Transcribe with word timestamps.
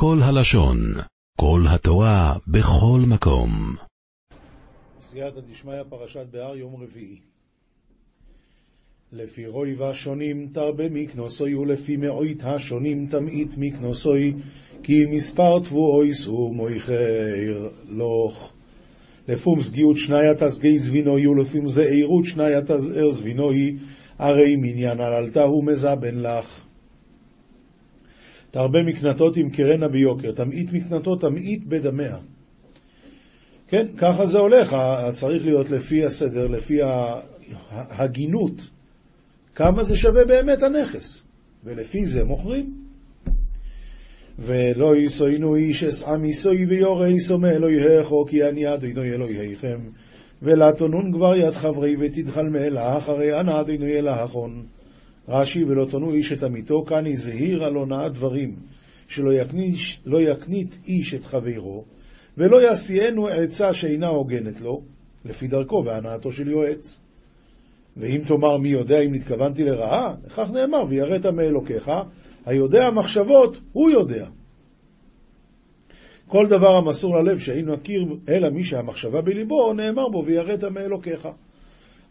כל 0.00 0.18
הלשון, 0.22 0.76
כל 1.40 1.60
התורה, 1.74 2.34
בכל 2.48 3.00
מקום. 3.08 3.50
סייעתא 5.00 5.40
דשמיא, 5.40 5.82
פרשת 5.88 6.26
בהר, 6.30 6.56
יום 6.56 6.82
רביעי. 6.82 7.16
לפי 9.12 9.46
רוי 9.46 9.74
והשונים 9.74 10.48
תרבה 10.52 10.84
מקנוסוי, 10.90 11.54
ולפי 11.54 11.96
מאוית 11.96 12.42
השונים 12.44 13.06
תמעיט 13.06 13.54
מקנוסוי, 13.58 14.34
כי 14.82 15.04
מספר 15.04 15.58
תבואוי 15.58 16.14
סו 16.14 16.52
מויכר 16.52 17.68
לוך. 17.88 18.52
לפום 19.28 19.60
סגיעות 19.60 19.96
שניה 19.96 20.34
תסגי 20.34 20.78
זבינוי, 20.78 21.26
ולפום 21.26 21.68
זעירות 21.68 22.24
שניה 22.24 22.62
תזער 22.62 23.10
זבינוי, 23.10 23.76
הרי 24.18 24.56
מניין 24.56 25.00
עללתה 25.00 25.42
הוא 25.42 25.64
מזבן 25.64 26.18
לך. 26.18 26.67
תרבה 28.50 28.82
מקנתות 28.82 29.34
תמכרנה 29.34 29.88
ביוקר, 29.88 30.32
תמעיט 30.32 30.72
מקנתות 30.72 31.20
תמעיט 31.20 31.64
בדמיה. 31.66 32.16
כן, 33.68 33.86
ככה 33.96 34.26
זה 34.26 34.38
הולך, 34.38 34.76
צריך 35.14 35.44
להיות 35.44 35.70
לפי 35.70 36.04
הסדר, 36.04 36.46
לפי 36.46 36.78
ההגינות, 37.70 38.70
כמה 39.54 39.82
זה 39.82 39.96
שווה 39.96 40.24
באמת 40.24 40.62
הנכס, 40.62 41.24
ולפי 41.64 42.04
זה 42.04 42.24
מוכרים. 42.24 42.88
ולא 44.38 44.96
יסוינו 44.96 45.56
איש 45.56 45.84
אסעה 45.84 46.16
מיסוי 46.16 46.66
ויורא 46.66 47.06
יסומה 47.06 47.50
אלוהיכו 47.50 48.26
כי 48.26 48.48
אני 48.48 48.74
אדוני 48.74 49.10
אלוהיכם. 49.10 49.78
ולתונון 50.42 51.12
כבר 51.12 51.36
יד 51.36 51.50
חברי 51.50 51.96
ותדחל 52.00 52.48
מאלך 52.48 53.08
הרי 53.08 53.40
אנא 53.40 53.60
אדוני 53.60 53.98
אלהכון 53.98 54.66
רש"י 55.28 55.64
ולא 55.64 55.84
תונו 55.84 56.14
איש 56.14 56.32
את 56.32 56.42
עמיתו 56.42 56.84
כאן 56.84 57.06
הזהיר 57.06 57.64
על 57.64 57.74
הונאת 57.74 58.12
דברים 58.12 58.56
שלא 59.08 59.32
יקניש, 59.32 60.00
לא 60.06 60.20
יקנית 60.20 60.78
איש 60.86 61.14
את 61.14 61.24
חברו 61.24 61.84
ולא 62.38 62.62
יעשיינו 62.62 63.28
עצה 63.28 63.74
שאינה 63.74 64.08
הוגנת 64.08 64.60
לו 64.60 64.82
לפי 65.24 65.46
דרכו 65.48 65.82
והנאתו 65.84 66.32
של 66.32 66.48
יועץ 66.48 67.00
ואם 67.98 68.20
תאמר 68.26 68.56
מי 68.56 68.68
יודע 68.68 69.00
אם 69.00 69.14
נתכוונתי 69.14 69.64
לרעה, 69.64 70.14
לכך 70.26 70.50
נאמר, 70.50 70.84
ויראת 70.88 71.26
מאלוקיך, 71.26 71.90
היודע 72.46 72.90
מחשבות, 72.90 73.60
הוא 73.72 73.90
יודע. 73.90 74.26
כל 76.26 76.46
דבר 76.48 76.76
המסור 76.76 77.16
ללב 77.16 77.38
שאינו 77.38 77.72
מכיר 77.72 78.04
אלא 78.28 78.50
מי 78.50 78.64
שהמחשבה 78.64 79.20
בליבו, 79.20 79.72
נאמר 79.72 80.08
בו, 80.08 80.24
ויראת 80.26 80.64
מאלוקיך. 80.64 81.28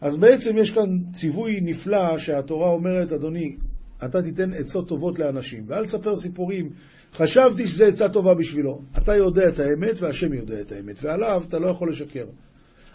אז 0.00 0.16
בעצם 0.16 0.58
יש 0.58 0.70
כאן 0.70 0.98
ציווי 1.12 1.60
נפלא 1.60 2.18
שהתורה 2.18 2.70
אומרת, 2.70 3.12
אדוני, 3.12 3.56
אתה 4.04 4.22
תיתן 4.22 4.52
עצות 4.52 4.88
טובות 4.88 5.18
לאנשים, 5.18 5.64
ואל 5.66 5.86
תספר 5.86 6.16
סיפורים. 6.16 6.70
חשבתי 7.12 7.66
שזו 7.66 7.84
עצה 7.84 8.08
טובה 8.08 8.34
בשבילו. 8.34 8.78
אתה 8.98 9.16
יודע 9.16 9.48
את 9.48 9.58
האמת 9.58 10.02
והשם 10.02 10.32
יודע 10.32 10.60
את 10.60 10.72
האמת, 10.72 10.96
ועליו 11.02 11.42
אתה 11.48 11.58
לא 11.58 11.68
יכול 11.68 11.90
לשקר. 11.90 12.26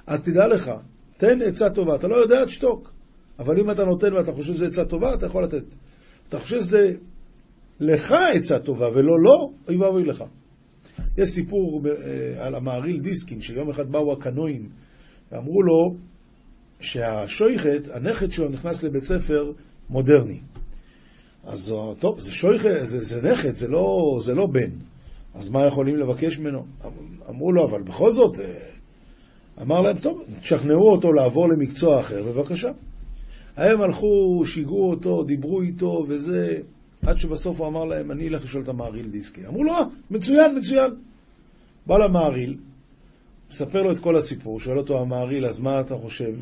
אז 0.08 0.22
תדע 0.22 0.48
לך, 0.48 0.72
תן 1.18 1.42
עצה 1.42 1.70
טובה. 1.70 1.96
אתה 1.96 2.08
לא 2.08 2.16
יודע, 2.16 2.46
תשתוק. 2.46 2.94
אבל 3.40 3.60
אם 3.60 3.72
אתה 3.72 3.84
נותן 3.84 4.14
ואתה 4.14 4.32
חושב 4.32 4.54
שזו 4.54 4.66
עצה 4.66 4.86
טובה, 4.86 5.14
אתה 5.14 5.26
יכול 5.26 5.44
לתת. 5.44 5.64
אתה 6.30 6.40
חושב 6.40 6.60
שזה 6.60 6.84
לך 7.80 8.16
עצה 8.34 8.60
טובה 8.60 8.90
ולא 8.90 9.20
לו, 9.24 9.54
אוי 9.68 9.78
ואבוי 9.78 10.04
לך. 10.04 10.24
יש 11.18 11.30
סיפור 11.30 11.82
אה, 11.86 12.46
על 12.46 12.56
המעריל 12.56 13.00
דיסקין, 13.00 13.42
שיום 13.42 13.70
אחד 13.70 13.92
באו 13.92 14.14
הקנואים 14.14 14.70
ואמרו 15.32 15.62
לו 15.62 15.96
שהשויכת, 16.84 17.82
הנכד 17.94 18.32
שלו 18.32 18.50
נכנס 18.50 18.84
לבית 18.84 19.04
ספר 19.04 19.52
מודרני. 19.90 20.40
אז 21.44 21.76
טוב, 22.00 22.20
זה 22.20 22.32
שויכת, 22.32 22.70
זה, 22.84 23.04
זה 23.04 23.32
נכד, 23.32 23.56
זה 23.56 23.68
לא, 23.68 24.18
זה 24.22 24.36
לא 24.36 24.46
בן. 24.46 24.70
אז 25.36 25.50
מה 25.50 25.68
יכולים 25.68 25.98
לבקש 25.98 26.40
ממנו? 26.40 26.66
אמרו 27.30 27.52
לו, 27.52 27.64
אבל 27.64 27.82
בכל 27.82 28.12
זאת, 28.12 28.40
אה, 28.40 28.60
אמר 29.62 29.82
להם, 29.82 29.98
טוב, 29.98 30.24
תשכנעו 30.42 30.92
אותו 30.92 31.14
לעבור 31.14 31.50
למקצוע 31.50 32.00
אחר, 32.00 32.24
בבקשה. 32.24 32.72
הם 33.58 33.82
הלכו, 33.82 34.44
שיגעו 34.46 34.90
אותו, 34.90 35.24
דיברו 35.24 35.62
איתו 35.62 36.06
וזה, 36.08 36.58
עד 37.06 37.18
שבסוף 37.18 37.60
הוא 37.60 37.68
אמר 37.68 37.86
להם, 37.86 38.12
אני 38.12 38.28
אלך 38.28 38.44
לשאול 38.44 38.64
את 38.64 38.70
המעריל 38.70 39.10
דיסקי. 39.10 39.48
אמרו 39.48 39.64
לו, 39.64 39.72
אה, 39.72 39.84
מצוין, 40.12 40.58
מצוין. 40.58 40.92
בא 41.88 41.98
למעריל, 41.98 42.58
מספר 43.52 43.84
לו 43.84 43.92
את 43.92 44.00
כל 44.00 44.16
הסיפור, 44.16 44.60
שואל 44.60 44.78
אותו 44.78 45.02
המעריל, 45.02 45.46
אז 45.46 45.60
מה 45.60 45.82
אתה 45.82 45.96
חושב? 45.96 46.34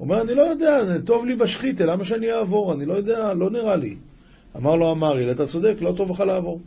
אומר, 0.00 0.20
אני 0.20 0.34
לא 0.34 0.42
יודע, 0.42 0.98
טוב 1.04 1.26
לי 1.26 1.36
בשחיתה, 1.36 1.86
למה 1.86 2.04
שאני 2.04 2.32
אעבור? 2.32 2.72
אני 2.72 2.86
לא 2.86 2.94
יודע, 2.94 3.34
לא 3.34 3.50
נראה 3.50 3.76
לי. 3.76 3.96
אמר 4.56 4.74
לו 4.74 4.90
המעריל, 4.90 5.30
אתה 5.30 5.46
צודק, 5.46 5.76
לא 5.80 5.92
טוב 5.96 6.10
לך 6.10 6.20
לעבור. 6.20 6.60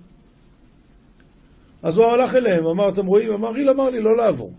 אז 1.84 1.98
הוא 1.98 2.06
הלך 2.06 2.36
אליהם, 2.36 2.66
אמר, 2.66 2.90
אתם 2.90 3.06
רואים? 3.06 3.32
המעריל 3.32 3.70
אמר 3.70 3.90
לי 3.90 4.02
לא 4.02 4.18
לעבור. 4.18 4.54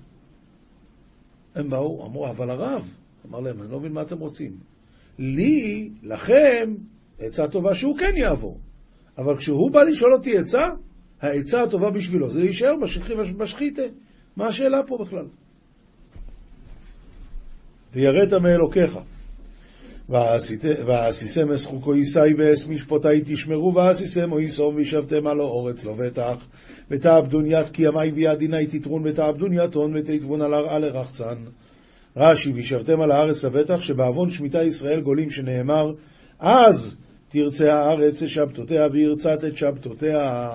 הם 1.55 1.71
באו, 1.71 2.07
אמרו, 2.07 2.29
אבל 2.29 2.51
הרב, 2.51 2.95
אמר 3.29 3.41
להם, 3.41 3.63
אני 3.63 3.71
לא 3.71 3.81
מבין 3.81 3.93
מה 3.93 4.03
אתם 4.03 4.19
רוצים. 4.19 4.57
לי, 5.19 5.91
לכם, 6.03 6.75
עצה 7.19 7.49
טובה 7.49 7.75
שהוא 7.75 7.99
כן 7.99 8.13
יעבור. 8.17 8.59
אבל 9.19 9.37
כשהוא 9.37 9.71
בא 9.71 9.83
לשאול 9.83 10.13
אותי 10.15 10.39
עצה, 10.39 10.63
העצה 11.21 11.63
הטובה 11.63 11.91
בשבילו 11.91 12.31
זה 12.31 12.41
להישאר 12.41 12.75
בשחיתה. 13.39 13.83
מה 14.37 14.47
השאלה 14.47 14.83
פה 14.87 14.99
בכלל? 15.01 15.27
ויראת 17.95 18.33
מאלוקיך. 18.33 18.99
ועשיסם 20.87 21.51
אסחוקו 21.51 21.95
יישאי 21.95 22.35
ואס 22.39 22.69
משפוטי 22.69 23.21
תשמרו 23.25 23.75
ועשיסם 23.75 24.33
או 24.33 24.41
יישום 24.41 24.75
וישבתם 24.75 25.27
על 25.27 25.41
האורץ 25.41 25.85
לא 25.85 25.95
בטח 25.95 26.47
ותעבדון 26.91 27.47
יד 27.47 27.67
כי 27.73 27.83
ימי 27.83 28.11
וידיני 28.15 28.67
תתרון 28.67 29.03
ותעבדון 29.07 29.53
יתון 29.53 29.93
ותתבון 29.97 30.43
על 30.43 30.55
הרעה 30.55 30.79
לרחצן. 30.79 31.37
רש"י 32.17 32.53
וישבתם 32.53 33.01
על 33.01 33.11
הארץ 33.11 33.45
לבטח 33.45 33.81
שבעוון 33.81 34.31
שמיטה 34.31 34.63
ישראל 34.63 35.01
גולים 35.01 35.31
שנאמר 35.31 35.93
אז 36.39 36.97
תרצה 37.29 37.75
הארץ 37.75 38.23
את 38.23 38.29
שבתותיה 38.29 38.87
וירצת 38.93 39.45
את 39.45 39.57
שבתותיה 39.57 40.51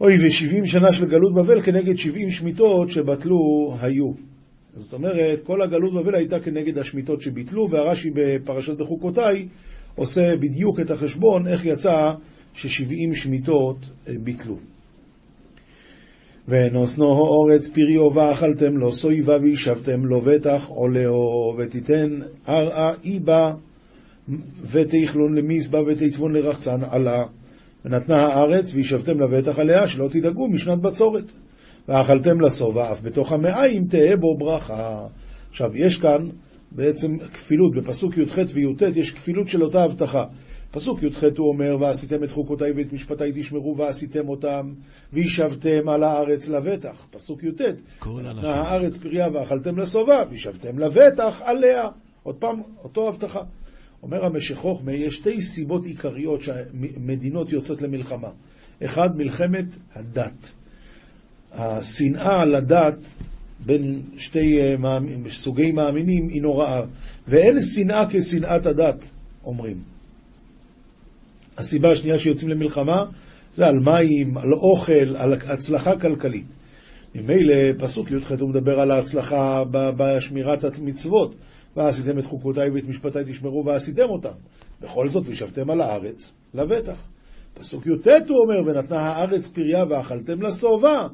אוי 0.00 0.26
ושבעים 0.26 0.66
שנה 0.66 0.92
של 0.92 1.06
גלות 1.06 1.34
בבל 1.34 1.62
כנגד 1.62 1.96
שבעים 1.96 2.30
שמיטות 2.30 2.90
שבטלו 2.90 3.36
היו 3.80 4.12
זאת 4.76 4.92
אומרת, 4.92 5.40
כל 5.44 5.62
הגלות 5.62 5.94
בבל 5.94 6.14
הייתה 6.14 6.40
כנגד 6.40 6.78
השמיטות 6.78 7.20
שביטלו, 7.20 7.70
והרש"י 7.70 8.10
בפרשת 8.14 8.76
בחוקותיי 8.76 9.48
עושה 9.94 10.36
בדיוק 10.36 10.80
את 10.80 10.90
החשבון 10.90 11.46
איך 11.46 11.66
יצא 11.66 12.12
ששבעים 12.54 13.14
שמיטות 13.14 13.76
אה, 14.08 14.12
ביטלו. 14.22 14.56
ונוסנו 16.48 17.04
אורץ 17.04 17.68
פריו 17.68 18.14
ואכלתם 18.14 18.76
לו 18.76 18.92
סויבה 18.92 19.36
וישבתם 19.42 20.04
לו 20.04 20.20
בטח 20.20 20.68
עולהו 20.68 21.54
ותיתן 21.58 22.18
ארעה 22.48 22.92
איבה 23.04 23.52
ותאכלון 24.70 25.34
למזבא 25.38 25.78
ותתבון 25.86 26.32
לרחצן 26.32 26.84
עלה 26.90 27.24
ונתנה 27.84 28.26
הארץ 28.26 28.74
וישבתם 28.74 29.20
לבטח 29.20 29.58
עליה 29.58 29.88
שלא 29.88 30.08
תדאגו 30.08 30.48
משנת 30.48 30.78
בצורת. 30.78 31.32
ואכלתם 31.88 32.40
לשובע, 32.40 32.92
אף 32.92 33.02
בתוך 33.02 33.32
המעיים 33.32 33.84
תהא 33.84 34.16
בו 34.16 34.36
ברכה. 34.38 35.06
עכשיו, 35.50 35.76
יש 35.76 35.98
כאן 35.98 36.28
בעצם 36.72 37.18
כפילות, 37.18 37.74
בפסוק 37.76 38.18
י"ח 38.18 38.38
וי"ט 38.54 38.82
יש 38.96 39.10
כפילות 39.10 39.48
של 39.48 39.62
אותה 39.62 39.84
הבטחה. 39.84 40.24
פסוק 40.70 41.02
י"ח 41.02 41.24
הוא 41.38 41.48
אומר, 41.48 41.76
ועשיתם 41.80 42.24
את 42.24 42.30
חוקותיי 42.30 42.72
ואת 42.76 42.92
משפטיי 42.92 43.32
תשמרו 43.34 43.76
ועשיתם 43.78 44.28
אותם, 44.28 44.72
וישבתם 45.12 45.88
על 45.88 46.02
הארץ 46.02 46.48
לבטח. 46.48 47.06
פסוק 47.10 47.42
י"ט, 47.42 47.60
נתנה 48.06 48.54
הארץ 48.54 48.98
פריה 48.98 49.28
ואכלתם 49.32 49.78
לשובע, 49.78 50.22
וישבתם 50.30 50.78
לבטח 50.78 51.42
עליה. 51.44 51.88
עוד 52.22 52.34
פעם, 52.34 52.62
אותו 52.84 53.08
הבטחה. 53.08 53.40
אומר 54.02 54.24
המשכוך, 54.24 54.82
יש 54.92 55.14
שתי 55.14 55.42
סיבות 55.42 55.86
עיקריות 55.86 56.40
שמדינות 56.42 57.52
יוצאות 57.52 57.82
למלחמה. 57.82 58.30
אחד, 58.84 59.16
מלחמת 59.16 59.64
הדת. 59.94 60.52
השנאה 61.56 62.44
לדת 62.44 62.98
בין 63.60 64.02
שתי 64.16 64.58
אה, 64.60 64.98
סוגי 65.28 65.72
מאמינים 65.72 66.28
היא 66.28 66.42
נוראה, 66.42 66.82
ואין 67.28 67.60
שנאה 67.60 68.04
כשנאת 68.10 68.66
הדת, 68.66 69.10
אומרים. 69.44 69.76
הסיבה 71.58 71.92
השנייה 71.92 72.18
שיוצאים 72.18 72.50
למלחמה 72.50 73.04
זה 73.54 73.66
על 73.66 73.78
מים, 73.78 74.38
על 74.38 74.54
אוכל, 74.54 75.16
על 75.16 75.32
הצלחה 75.32 75.96
כלכלית. 76.00 76.46
ממילא 77.14 77.54
פסוק 77.78 78.10
י"ח 78.10 78.32
הוא 78.40 78.50
מדבר 78.50 78.80
על 78.80 78.90
ההצלחה 78.90 79.62
בשמירת 79.70 80.64
המצוות. 80.64 81.34
ועשיתם 81.76 82.18
את 82.18 82.24
חוקותיי 82.24 82.70
ואת 82.70 82.84
משפטיי 82.84 83.24
תשמרו 83.26 83.64
ועשיתם 83.66 84.08
אותם. 84.08 84.34
בכל 84.80 85.08
זאת 85.08 85.26
וישבתם 85.26 85.70
על 85.70 85.80
הארץ 85.80 86.34
לבטח. 86.54 87.06
פסוק 87.54 87.86
י"ט 87.86 88.06
הוא 88.28 88.38
אומר, 88.42 88.60
ונתנה 88.66 89.00
הארץ 89.00 89.48
פריה 89.48 89.84
ואכלתם 89.90 90.42
לשובע. 90.42 91.06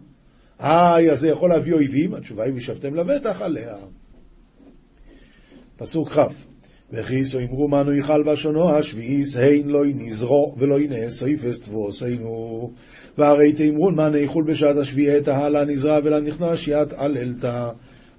היי, 0.62 1.10
אז 1.10 1.20
זה 1.20 1.28
יכול 1.28 1.50
להביא 1.50 1.72
אויבים? 1.72 2.14
התשובה 2.14 2.44
היא, 2.44 2.54
וישבתם 2.54 2.94
לבטח 2.94 3.42
עליה. 3.42 3.74
פסוק 5.76 6.08
כ' 6.08 6.18
וכיסו 6.92 7.38
אמרו 7.38 7.68
מנו 7.68 7.98
יכל 7.98 8.22
בשונו 8.22 8.70
השביעיס, 8.70 9.36
הן 9.36 9.68
לא 9.68 9.80
נזרו 9.84 10.54
ולא 10.58 10.78
נאסויפס 10.78 11.60
תבוסנו. 11.60 12.70
והרי 13.18 13.52
תאמרון 13.52 13.94
מה 13.96 14.08
נאכול 14.08 14.44
בשעת 14.50 14.76
השביעי 14.76 15.18
את 15.18 15.28
ההלה 15.28 15.64
נזרע 15.64 15.98
ולה 16.04 16.20
נכנס 16.20 16.68
ית 16.68 16.92
עללתה. 16.92 17.70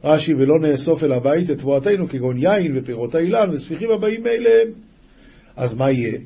רש"י 0.04 0.34
ולא 0.34 0.68
נאסוף 0.68 1.04
אל 1.04 1.12
הבית 1.12 1.50
את 1.50 1.58
תבואתנו 1.58 2.08
כגון 2.10 2.38
יין 2.38 2.78
ופירות 2.78 3.16
האילן 3.16 3.50
וספיחים 3.54 3.92
הבאים 3.92 4.24
מאליהם. 4.24 4.68
אז 5.56 5.74
מה 5.74 5.92
יהיה? 5.92 6.18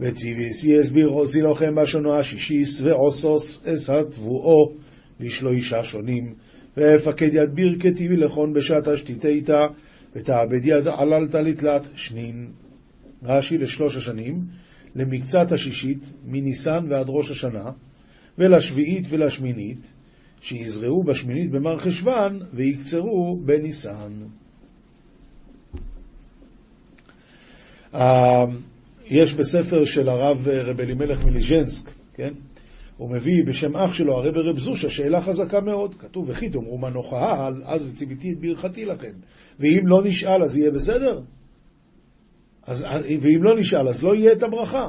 וציוויסי 0.00 0.78
הסביר 0.78 1.08
עושי 1.08 1.40
לכם 1.40 1.74
בשונו 1.74 2.14
השישיס 2.14 2.82
ועושוס 2.82 3.66
אס 3.66 3.90
התבואו 3.90 4.83
לשלושה 5.20 5.84
שונים. 5.84 6.34
ואפקד 6.76 7.34
יד 7.34 7.50
ברכתי 7.54 8.08
ולכון 8.08 8.52
בשעת 8.52 8.88
השתיתיתא 8.88 9.66
ותעבד 10.16 10.64
יד 10.64 10.88
עללתא 10.88 11.36
לתלת 11.36 11.82
שנין. 11.94 12.50
רש"י 13.22 13.58
לשלוש 13.58 13.96
השנים, 13.96 14.40
למקצת 14.94 15.52
השישית, 15.52 16.12
מניסן 16.24 16.86
ועד 16.88 17.06
ראש 17.08 17.30
השנה, 17.30 17.70
ולשביעית 18.38 19.06
ולשמינית, 19.10 19.92
שיזרעו 20.40 21.02
בשמינית 21.02 21.50
במר 21.50 21.78
חשוון 21.78 22.40
ויקצרו 22.52 23.40
בניסן. 23.44 24.12
יש 29.06 29.34
בספר 29.34 29.84
של 29.84 30.08
הרב 30.08 30.48
רב 30.48 30.80
אלימלך 30.80 31.24
מליז'נסק, 31.24 31.90
כן? 32.14 32.32
הוא 32.96 33.10
מביא 33.16 33.44
בשם 33.46 33.76
אח 33.76 33.92
שלו, 33.92 34.14
הרב 34.18 34.36
רב 34.36 34.58
זושה, 34.58 34.88
שאלה 34.88 35.20
חזקה 35.20 35.60
מאוד. 35.60 35.94
כתוב, 35.94 36.28
וכי 36.28 36.50
תאמרו 36.50 36.78
מה 36.78 36.90
נאכל, 36.90 37.62
אז 37.64 37.84
וציוויתי 37.84 38.32
את 38.32 38.40
ברכתי 38.40 38.84
לכם. 38.84 39.12
ואם 39.60 39.82
לא 39.84 40.04
נשאל, 40.04 40.42
אז 40.44 40.56
יהיה 40.56 40.70
בסדר? 40.70 41.20
אז, 42.66 42.84
ואם 43.20 43.42
לא 43.42 43.58
נשאל, 43.58 43.88
אז 43.88 44.02
לא 44.02 44.14
יהיה 44.14 44.32
את 44.32 44.42
הברכה. 44.42 44.88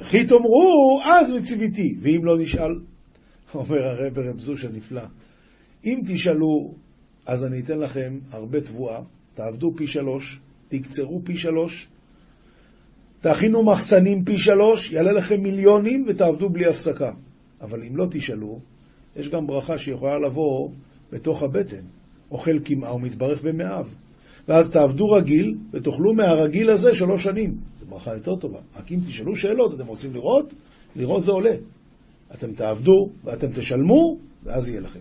וכי 0.00 0.26
תאמרו, 0.26 1.00
אז 1.04 1.32
וציוויתי, 1.32 1.96
ואם 2.00 2.24
לא 2.24 2.38
נשאל, 2.38 2.74
אומר 3.54 3.82
הרב 3.82 4.18
רב 4.18 4.38
זושה 4.38 4.68
נפלא. 4.68 5.02
אם 5.84 6.00
תשאלו, 6.06 6.74
אז 7.26 7.44
אני 7.44 7.60
אתן 7.60 7.78
לכם 7.78 8.18
הרבה 8.32 8.60
תבואה, 8.60 9.00
תעבדו 9.34 9.72
פי 9.76 9.86
שלוש, 9.86 10.40
תקצרו 10.68 11.20
פי 11.24 11.36
שלוש, 11.36 11.88
תכינו 13.24 13.62
מחסנים 13.62 14.24
פי 14.24 14.38
שלוש, 14.38 14.92
יעלה 14.92 15.12
לכם 15.12 15.40
מיליונים 15.40 16.04
ותעבדו 16.08 16.48
בלי 16.48 16.66
הפסקה. 16.66 17.10
אבל 17.60 17.82
אם 17.82 17.96
לא 17.96 18.06
תשאלו, 18.10 18.58
יש 19.16 19.28
גם 19.28 19.46
ברכה 19.46 19.78
שיכולה 19.78 20.18
לבוא 20.18 20.70
בתוך 21.12 21.42
הבטן. 21.42 21.82
אוכל 22.30 22.58
קמעה 22.64 22.94
ומתברך 22.94 23.42
במאיו. 23.42 23.86
ואז 24.48 24.70
תעבדו 24.70 25.04
רגיל 25.04 25.54
ותאכלו 25.72 26.14
מהרגיל 26.14 26.70
הזה 26.70 26.94
שלוש 26.94 27.22
שנים. 27.22 27.54
זו 27.78 27.86
ברכה 27.86 28.14
יותר 28.14 28.36
טובה. 28.40 28.58
רק 28.76 28.92
אם 28.92 29.00
תשאלו 29.06 29.36
שאלות, 29.36 29.74
אתם 29.74 29.86
רוצים 29.86 30.14
לראות? 30.14 30.54
לראות 30.96 31.24
זה 31.24 31.32
עולה. 31.32 31.54
אתם 32.34 32.52
תעבדו 32.52 33.08
ואתם 33.24 33.52
תשלמו, 33.52 34.18
ואז 34.42 34.68
יהיה 34.68 34.80
לכם. 34.80 35.00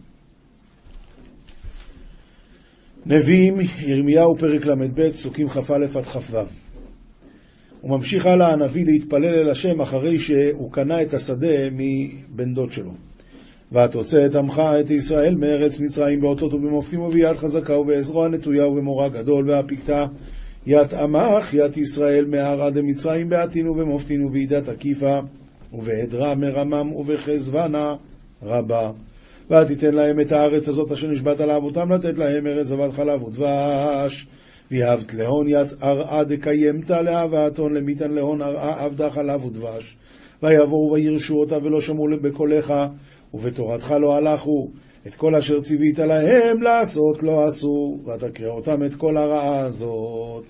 נביאים, 3.06 3.54
ירמיהו 3.80 4.36
פרק 4.38 4.66
ל"ב, 4.66 5.12
פסוקים 5.12 5.50
כ"א 5.50 5.76
עד 5.96 6.04
כ"ו. 6.04 6.63
הוא 7.84 7.98
ממשיך 7.98 8.26
הלאה 8.26 8.54
הנביא 8.54 8.86
להתפלל 8.86 9.36
אל 9.36 9.50
השם 9.50 9.82
אחרי 9.82 10.20
שהוא 10.20 10.72
קנה 10.72 11.02
את 11.02 11.14
השדה 11.14 11.70
מבן 11.72 12.54
דוד 12.54 12.72
שלו. 12.72 12.92
ותוצא 13.72 14.26
את 14.26 14.36
עמך 14.36 14.62
את 14.80 14.92
ישראל 14.92 15.36
מארץ 15.36 15.80
מצרים 15.80 16.22
באותות 16.22 16.54
ובמופתים 16.54 17.02
וביד 17.02 17.36
חזקה 17.36 17.78
ובעזרו 17.78 18.26
הנטויה 18.26 18.68
ובמורא 18.68 19.08
גדול 19.08 19.50
והפקתה 19.50 20.06
ית 20.68 20.94
עמך 20.94 21.54
ית 21.54 21.78
ישראל 21.78 22.26
מהרה 22.26 22.70
דמצרים 22.72 23.30
בעתין 23.30 23.68
ובמופתין 23.68 24.26
ובידת 24.26 24.70
עקיפה 24.70 25.20
ובעדרה 25.74 26.36
מרמם 26.36 26.92
ובחזבנה 26.92 27.96
רבה. 28.44 28.92
ותיתן 29.50 29.94
להם 29.94 30.22
את 30.22 30.32
הארץ 30.32 30.68
הזאת 30.68 30.92
אשר 30.92 31.08
נשבעת 31.08 31.40
לאבותם 31.40 31.92
לתת 31.92 32.18
להם 32.18 32.48
ארץ 32.48 32.68
זבת 32.68 32.94
חלב 32.94 33.24
ודבש 33.24 34.28
ויהבת 34.74 35.14
להון 35.14 35.48
ית 35.50 35.84
ארעה 35.84 36.24
דקיימתה 36.24 37.02
להבאתון 37.02 37.74
למיתן 37.74 38.12
להון 38.12 38.42
ארעה 38.42 38.86
עבדה 38.86 39.10
חלב 39.10 39.46
ודבש. 39.46 39.98
ויבואו 40.44 40.92
וירשו 40.94 41.36
אותה 41.36 41.58
ולא 41.64 41.82
שמעו 41.82 42.06
בקולך, 42.22 42.74
ובתורתך 43.34 43.92
לא 43.92 44.16
הלכו. 44.16 44.68
את 45.08 45.16
כל 45.16 45.36
אשר 45.36 45.62
ציווית 45.62 46.00
להם 46.00 46.62
לעשות 46.62 47.24
לא 47.24 47.46
עשו, 47.46 48.00
ותקרא 48.06 48.50
אותם 48.50 48.84
את 48.84 48.96
כל 48.96 49.18
הרעה 49.18 49.60
הזאת. 49.60 50.44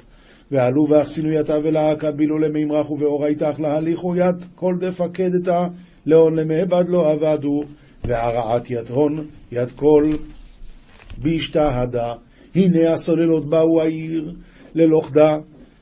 ועלו 0.52 0.90
ואחסינו 0.90 1.32
יתה 1.32 1.58
ולהקה 1.64 2.12
בילו 2.12 2.40
למימרח 2.40 2.92
ובאורייתך 2.92 3.60
להליכו 3.60 4.16
ית 4.16 4.44
כל 4.56 4.74
דפקדתה 4.80 5.68
להון 6.06 6.36
למעבד 6.36 6.84
לא 6.88 7.12
עבדו, 7.12 7.62
והרעת 8.04 8.72
ית 8.72 8.90
הון 8.90 9.28
ית 9.52 9.72
כל 9.72 10.16
בהשתהדה. 11.18 12.14
הנה 12.56 12.94
הסוללות 12.94 13.50
באו 13.50 13.82
העיר 13.82 14.34
ללוכדה, 14.76 15.38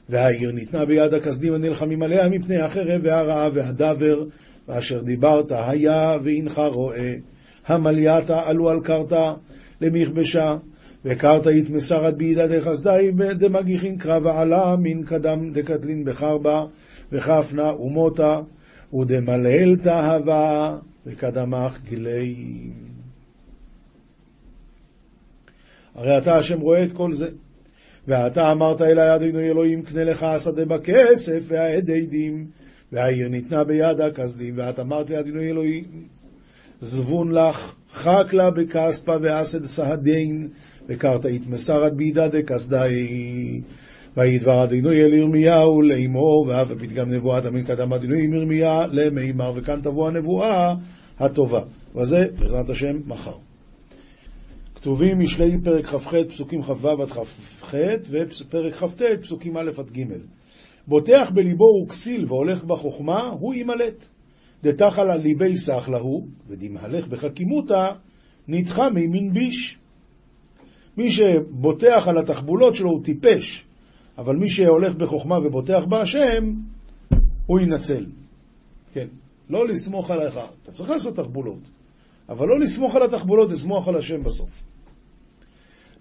והעיר 0.09 0.51
ניתנה 0.51 0.85
ביד 0.85 1.13
הכסדים 1.13 1.53
הנלחמים 1.53 2.03
עליה 2.03 2.29
מפני 2.29 2.61
החרב 2.61 3.01
והרעה 3.03 3.49
והדבר, 3.53 4.23
ואשר 4.67 5.01
דיברת 5.01 5.51
היה 5.51 6.17
והנך 6.23 6.61
רואה. 6.73 7.13
המלייתה 7.67 8.41
עלו 8.45 8.69
על 8.69 8.79
קרתא 8.83 9.31
למכבשה, 9.81 10.55
וקרתא 11.05 11.49
יתמסרת 11.49 12.17
בידה 12.17 12.47
דחסדי 12.47 13.11
דמגיחין 13.33 13.97
קרבה 13.97 14.41
עלה 14.41 14.75
מן 14.79 15.03
קדם 15.03 15.51
דקטלין 15.53 16.05
בחרבה, 16.05 16.65
וכפנה 17.11 17.73
ומותה, 17.73 18.39
ודמלהל 18.93 19.75
תאווה, 19.83 20.77
וקדמך 21.05 21.79
גילאים. 21.89 23.00
הרי 25.95 26.17
אתה 26.17 26.35
השם 26.35 26.59
רואה 26.59 26.83
את 26.83 26.91
כל 26.91 27.13
זה. 27.13 27.29
ואתה 28.07 28.51
אמרת 28.51 28.81
אלי 28.81 29.15
אדוני 29.15 29.47
אלוהים 29.49 29.81
קנה 29.81 30.03
לך 30.03 30.23
השדה 30.23 30.65
בכסף 30.65 31.43
והעדי 31.47 32.05
דין 32.05 32.45
והעיר 32.91 33.27
ניתנה 33.27 33.63
ביד 33.63 34.01
הכסדים 34.01 34.53
ואת 34.57 34.79
אמרת 34.79 35.09
לי 35.09 35.19
אדוני 35.19 35.49
אלוהים 35.49 35.83
זבון 36.81 37.31
לך 37.31 37.75
חק 37.91 38.33
לה 38.33 38.51
בכספה 38.51 39.15
ואסד 39.21 39.65
סהדין 39.65 40.47
וקרת 40.87 41.25
התמסרת 41.25 41.93
בידה 41.95 42.27
דכסדי 42.27 43.61
ויהי 44.17 44.39
דבר 44.39 44.63
אדוני 44.63 45.01
אל 45.01 45.13
ירמיהו 45.13 45.81
לאמור 45.81 46.45
ואף 46.47 46.71
הפתגם 46.71 47.11
נבואת 47.11 47.45
אמין 47.45 47.63
קדם 47.63 47.93
אדוני 47.93 48.23
עם 48.23 48.33
ירמיה 48.33 48.87
למימר 48.91 49.51
וכאן 49.55 49.81
תבוא 49.81 50.07
הנבואה 50.07 50.75
הטובה. 51.19 51.61
וזה 51.95 52.25
בעזרת 52.39 52.69
השם 52.69 52.95
מחר 53.07 53.35
כתובים 54.81 55.19
משלי 55.19 55.61
פרק 55.63 55.85
כ"ח, 55.85 56.13
פסוקים 56.29 56.61
כ"ו 56.63 56.87
עד 56.87 57.09
כ"ח, 57.09 57.73
ופרק 58.09 58.73
כ"ט, 58.73 59.01
פסוקים 59.21 59.57
א' 59.57 59.71
עד 59.77 59.91
ג'. 59.91 60.03
בוטח 60.87 61.31
בליבו 61.33 61.65
הוא 61.65 61.89
כסיל 61.89 62.25
והולך 62.27 62.63
בחוכמה, 62.63 63.29
הוא 63.39 63.53
ימלט. 63.53 64.09
דתחל 64.63 65.11
על 65.11 65.21
ליבי 65.21 65.57
סח 65.57 65.89
להו, 65.89 66.27
ודמהלך 66.47 67.07
בחכימותא, 67.07 67.91
נדחה 68.47 68.89
מימין 68.89 69.33
ביש. 69.33 69.77
מי 70.97 71.11
שבוטח 71.11 72.07
על 72.07 72.17
התחבולות 72.17 72.75
שלו 72.75 72.89
הוא 72.89 73.03
טיפש, 73.03 73.65
אבל 74.17 74.35
מי 74.35 74.49
שהולך 74.49 74.95
בחוכמה 74.95 75.37
ובוטח 75.37 75.85
בהשם, 75.89 76.43
הוא 77.45 77.59
ינצל. 77.59 78.05
כן, 78.93 79.07
לא 79.49 79.67
לסמוך 79.67 80.11
עליך, 80.11 80.39
אתה 80.63 80.71
צריך 80.71 80.89
לעשות 80.89 81.15
תחבולות, 81.15 81.69
אבל 82.29 82.47
לא 82.47 82.59
לסמוך 82.59 82.95
על 82.95 83.03
התחבולות, 83.03 83.51
לסמוך 83.51 83.87
על 83.87 83.95
השם 83.95 84.23
בסוף. 84.23 84.70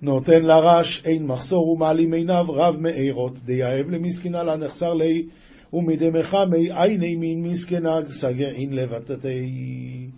נותן 0.02 0.42
לרש 0.42 1.02
אין 1.04 1.26
מחסור 1.26 1.68
ומעלים 1.68 2.12
עיניו 2.12 2.44
רב 2.48 2.76
מאירות, 2.76 3.38
דייאב 3.44 3.90
למסכנה 3.90 4.42
לה 4.42 4.56
נחסר 4.56 4.94
לי 4.94 5.26
ומדי 5.72 6.10
מחמי 6.10 6.72
עיני 6.72 7.16
מין 7.16 7.42
מסכנה 7.42 7.98
סגרין 8.08 8.72
לבטתי. 8.72 10.10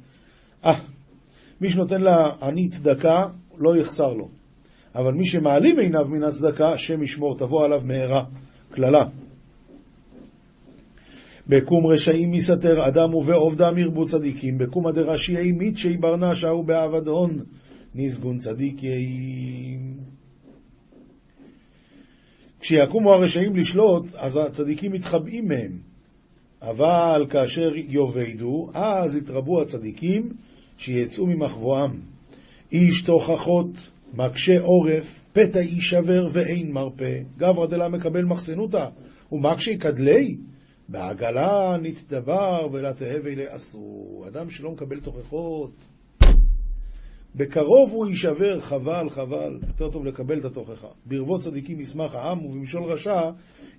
אה, 0.65 0.81
מי 1.61 1.71
שנותן 1.71 2.01
לעני 2.01 2.69
צדקה 2.69 3.27
לא 3.59 3.77
יחסר 3.77 4.13
לו, 4.13 4.29
אבל 4.95 5.13
מי 5.13 5.27
שמעלים 5.27 5.79
עיניו 5.79 6.09
מן 6.09 6.23
הצדקה, 6.23 6.73
השם 6.73 7.03
ישמור, 7.03 7.39
תבוא 7.39 7.65
עליו 7.65 7.81
מהרה, 7.85 8.25
קללה. 8.71 9.05
בקום 11.49 11.87
רשעים 11.87 12.31
מסתר 12.31 12.89
אדם 12.89 13.15
ובעובדם 13.15 13.79
ירבו 13.79 14.05
צדיקים, 14.07 14.59
בקום 14.59 14.91
דרשיעי 14.91 15.53
מיתשי 15.53 15.97
ברנשה 15.97 16.53
ובעבדון 16.53 17.31
נסגון 17.95 18.39
צדיק 18.39 18.83
יהי. 18.83 19.79
כשיקומו 22.61 23.13
הרשעים 23.13 23.57
לשלוט, 23.57 24.15
אז 24.15 24.37
הצדיקים 24.37 24.93
מתחבאים 24.93 25.49
מהם. 25.49 25.79
אבל 26.63 27.27
כאשר 27.31 27.71
יאבדו, 27.77 28.69
אז 28.75 29.17
יתרבו 29.17 29.63
הצדיקים 29.63 30.29
שיצאו 30.77 31.27
ממחבואם. 31.27 31.91
איש 32.73 33.03
תוכחות 33.03 33.91
מקשה 34.15 34.61
עורף, 34.61 35.25
פתע 35.33 35.61
יישבר 35.61 36.29
ואין 36.33 36.73
מרפא. 36.73 37.21
גברא 37.39 37.67
דלה 37.67 37.89
מקבל 37.89 38.25
מחסנותא, 38.25 38.89
ומקשה 39.33 39.79
כדלי, 39.79 40.37
בעגלה 40.89 41.77
נתדבר 41.83 42.69
ולתהווה 42.73 43.35
לאסור. 43.35 44.25
אדם 44.29 44.51
שלא 44.51 44.73
מקבל 44.73 45.01
תוכחות, 45.01 45.73
בקרוב 47.37 47.91
הוא 47.93 48.07
יישבר, 48.07 48.61
חבל, 48.61 49.11
חבל. 49.11 49.59
יותר 49.69 49.91
טוב 49.91 50.07
לקבל 50.07 50.39
את 50.39 50.45
התוכחה. 50.45 50.87
ברבות 51.07 51.41
צדיקים 51.41 51.81
ישמח 51.81 52.15
העם, 52.15 52.45
ובמשול 52.45 52.83
רשע 52.85 53.31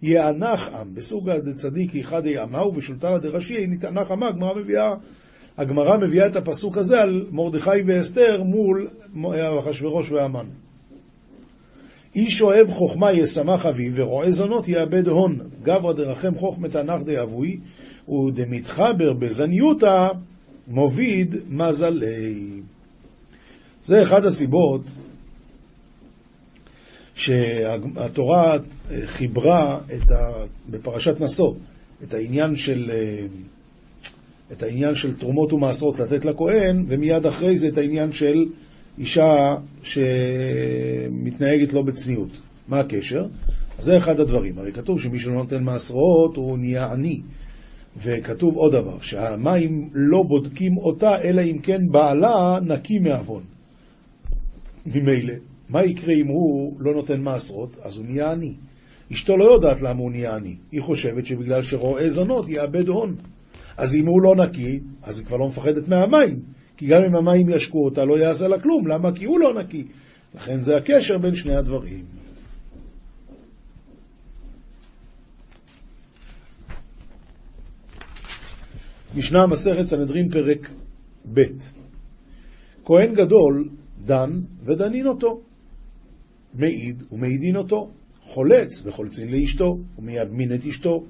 יענך 0.02 0.70
עם. 0.74 0.94
בסוגא 0.94 1.38
דצדיק 1.38 1.96
יחדי 1.96 2.40
עמה, 2.40 2.68
ובשולטנה 2.68 3.18
דרשי 3.18 3.68
נתענך 3.68 4.12
עמה. 4.12 4.28
הגמרא 4.28 4.54
מביאה, 4.56 4.90
הגמרא 5.58 5.98
מביאה 5.98 6.28
את 6.28 6.36
הפסוק 6.36 6.78
הזה 6.78 7.02
על 7.02 7.26
מרדכי 7.32 7.70
ואסתר 7.88 8.44
מול 8.44 8.88
אחשוורוש 9.60 10.12
והמן. 10.12 10.46
איש 12.16 12.42
אוהב 12.42 12.72
חוכמה 12.72 13.12
ישמח 13.12 13.66
אביו, 13.66 13.92
ורועה 13.96 14.32
זונות 14.32 14.68
יאבד 14.68 15.08
הון. 15.08 15.40
גברא 15.64 15.94
דרחם 15.94 16.36
חוכמת 16.36 16.72
תנח 16.72 17.02
דאבוי, 17.06 17.60
ודמתחבר 18.10 19.14
בזניותא 19.20 20.08
מוביד 20.68 21.36
מזלי. 21.50 22.62
זה 23.84 24.02
אחד 24.02 24.26
הסיבות 24.26 24.82
שהתורה 27.16 28.58
חיברה 29.06 29.80
את 29.96 30.12
ה... 30.12 30.46
בפרשת 30.70 31.22
נשוא 31.22 31.54
את 32.04 32.14
העניין 32.14 32.56
של 32.56 32.92
את 34.52 34.64
העניין 34.64 34.96
של 34.96 35.14
תרומות 35.14 35.54
ומעשרות 35.54 36.00
לתת 36.00 36.26
לכהן, 36.26 36.86
ומיד 36.88 37.26
אחרי 37.26 37.58
זה 37.58 37.68
את 37.68 37.78
העניין 37.78 38.12
של 38.12 38.46
אישה 38.98 39.56
שמתנהגת 39.84 41.74
לא 41.74 41.82
בצניעות. 41.82 42.30
מה 42.68 42.80
הקשר? 42.80 43.26
זה 43.80 43.98
אחד 43.98 44.20
הדברים. 44.20 44.60
הרי 44.60 44.72
כתוב 44.72 45.02
שמי 45.02 45.20
שלא 45.20 45.34
נותן 45.34 45.64
מעשרות 45.64 46.36
הוא 46.36 46.58
נהיה 46.58 46.92
עני. 46.92 47.22
וכתוב 47.98 48.56
עוד 48.56 48.72
דבר, 48.72 49.00
שהמים 49.02 49.90
לא 49.94 50.24
בודקים 50.28 50.78
אותה, 50.78 51.22
אלא 51.24 51.42
אם 51.42 51.58
כן 51.58 51.80
בעלה 51.92 52.60
נקי 52.62 53.00
מעוון. 53.00 53.44
ממילא, 54.86 55.34
מה 55.70 55.84
יקרה 55.84 56.14
אם 56.14 56.28
הוא 56.28 56.76
לא 56.80 56.94
נותן 56.94 57.22
מעשרות? 57.22 57.78
אז 57.82 57.98
הוא 57.98 58.06
נהיה 58.06 58.32
עני. 58.32 58.54
אשתו 59.14 59.38
לא 59.38 59.54
יודעת 59.54 59.82
למה 59.82 60.00
הוא 60.00 60.12
נהיה 60.12 60.36
עני. 60.36 60.56
היא 60.72 60.82
חושבת 60.82 61.26
שבגלל 61.26 61.62
שרואה 61.62 62.10
זונות 62.10 62.50
יאבד 62.50 62.88
הון. 62.88 63.16
אז 63.78 63.96
אם 63.96 64.08
הוא 64.08 64.22
לא 64.22 64.46
נקי, 64.46 64.80
אז 65.04 65.20
היא 65.20 65.28
כבר 65.28 65.38
לא 65.38 65.48
מפחדת 65.48 65.88
מהמים. 65.88 66.40
כי 66.78 66.88
גם 66.88 67.04
אם 67.04 67.16
המים 67.16 67.50
ישקו 67.50 67.86
אותה, 67.86 68.06
לא 68.06 68.20
יעשה 68.20 68.48
לה 68.48 68.60
כלום. 68.60 68.88
למה? 68.88 69.16
כי 69.16 69.26
הוא 69.26 69.40
לא 69.40 69.54
נקי. 69.64 69.84
לכן 70.36 70.60
זה 70.60 70.78
הקשר 70.78 71.18
בין 71.18 71.36
שני 71.36 71.56
הדברים. 71.56 72.06
משנה 79.16 79.48
מסכת 79.48 79.86
סנהדרין 79.86 80.30
פרק 80.30 80.70
ב' 81.34 81.42
כהן 82.86 83.14
גדול 83.14 83.70
דן 84.06 84.42
ודנין 84.66 85.08
אותו, 85.08 85.42
מעיד 86.54 87.04
ומעידין 87.12 87.56
אותו, 87.56 87.90
חולץ 88.22 88.86
וחולצין 88.86 89.30
לאשתו 89.30 89.78
ומייבמין 89.98 90.54
את 90.54 90.66
אשתו, 90.66 91.04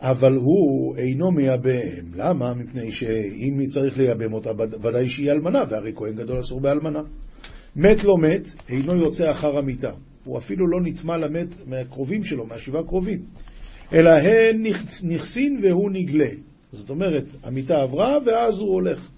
אבל 0.00 0.32
הוא 0.32 0.96
אינו 0.96 1.30
מייבם. 1.30 2.06
למה? 2.16 2.54
מפני 2.54 2.92
שאם 2.92 3.66
צריך 3.68 3.98
לייבם 3.98 4.32
אותה, 4.32 4.50
ודאי 4.82 5.08
שהיא 5.08 5.32
אלמנה, 5.32 5.64
והרי 5.68 5.92
כהן 5.96 6.14
גדול 6.14 6.40
אסור 6.40 6.60
באלמנה. 6.60 7.00
מת 7.76 8.04
לא 8.04 8.14
מת, 8.22 8.42
אינו 8.68 8.96
יוצא 8.96 9.30
אחר 9.30 9.58
המיטה. 9.58 9.92
הוא 10.24 10.38
אפילו 10.38 10.68
לא 10.68 10.80
נטמע 10.82 11.16
למת 11.16 11.48
מהקרובים 11.66 12.24
שלו, 12.24 12.46
מהשבעה 12.46 12.82
קרובים. 12.82 13.22
אלא 13.92 14.10
הן 14.10 14.62
נכסין 15.02 15.60
והוא 15.62 15.90
נגלה. 15.90 16.30
זאת 16.72 16.90
אומרת, 16.90 17.24
המיטה 17.42 17.82
עברה 17.82 18.18
ואז 18.26 18.58
הוא 18.58 18.72
הולך. 18.72 19.10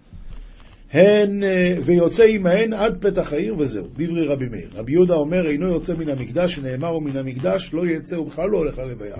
הן, 0.94 1.42
אה, 1.42 1.74
ויוצא 1.82 2.24
עמהן 2.24 2.72
עד 2.72 2.98
פתח 3.00 3.32
העיר 3.32 3.54
וזהו, 3.58 3.86
דברי 3.92 4.26
רבי 4.26 4.48
מאיר. 4.48 4.68
רבי 4.74 4.92
יהודה 4.92 5.14
אומר, 5.14 5.46
אינו 5.46 5.72
יוצא 5.72 5.94
מן 5.94 6.08
המקדש, 6.08 6.54
שנאמר 6.54 6.88
הוא 6.88 7.02
מן 7.02 7.16
המקדש, 7.16 7.74
לא 7.74 7.86
יצא, 7.86 8.16
הוא 8.16 8.26
בכלל 8.26 8.48
לא 8.50 8.58
הולך 8.58 8.78
ללוויה. 8.78 9.16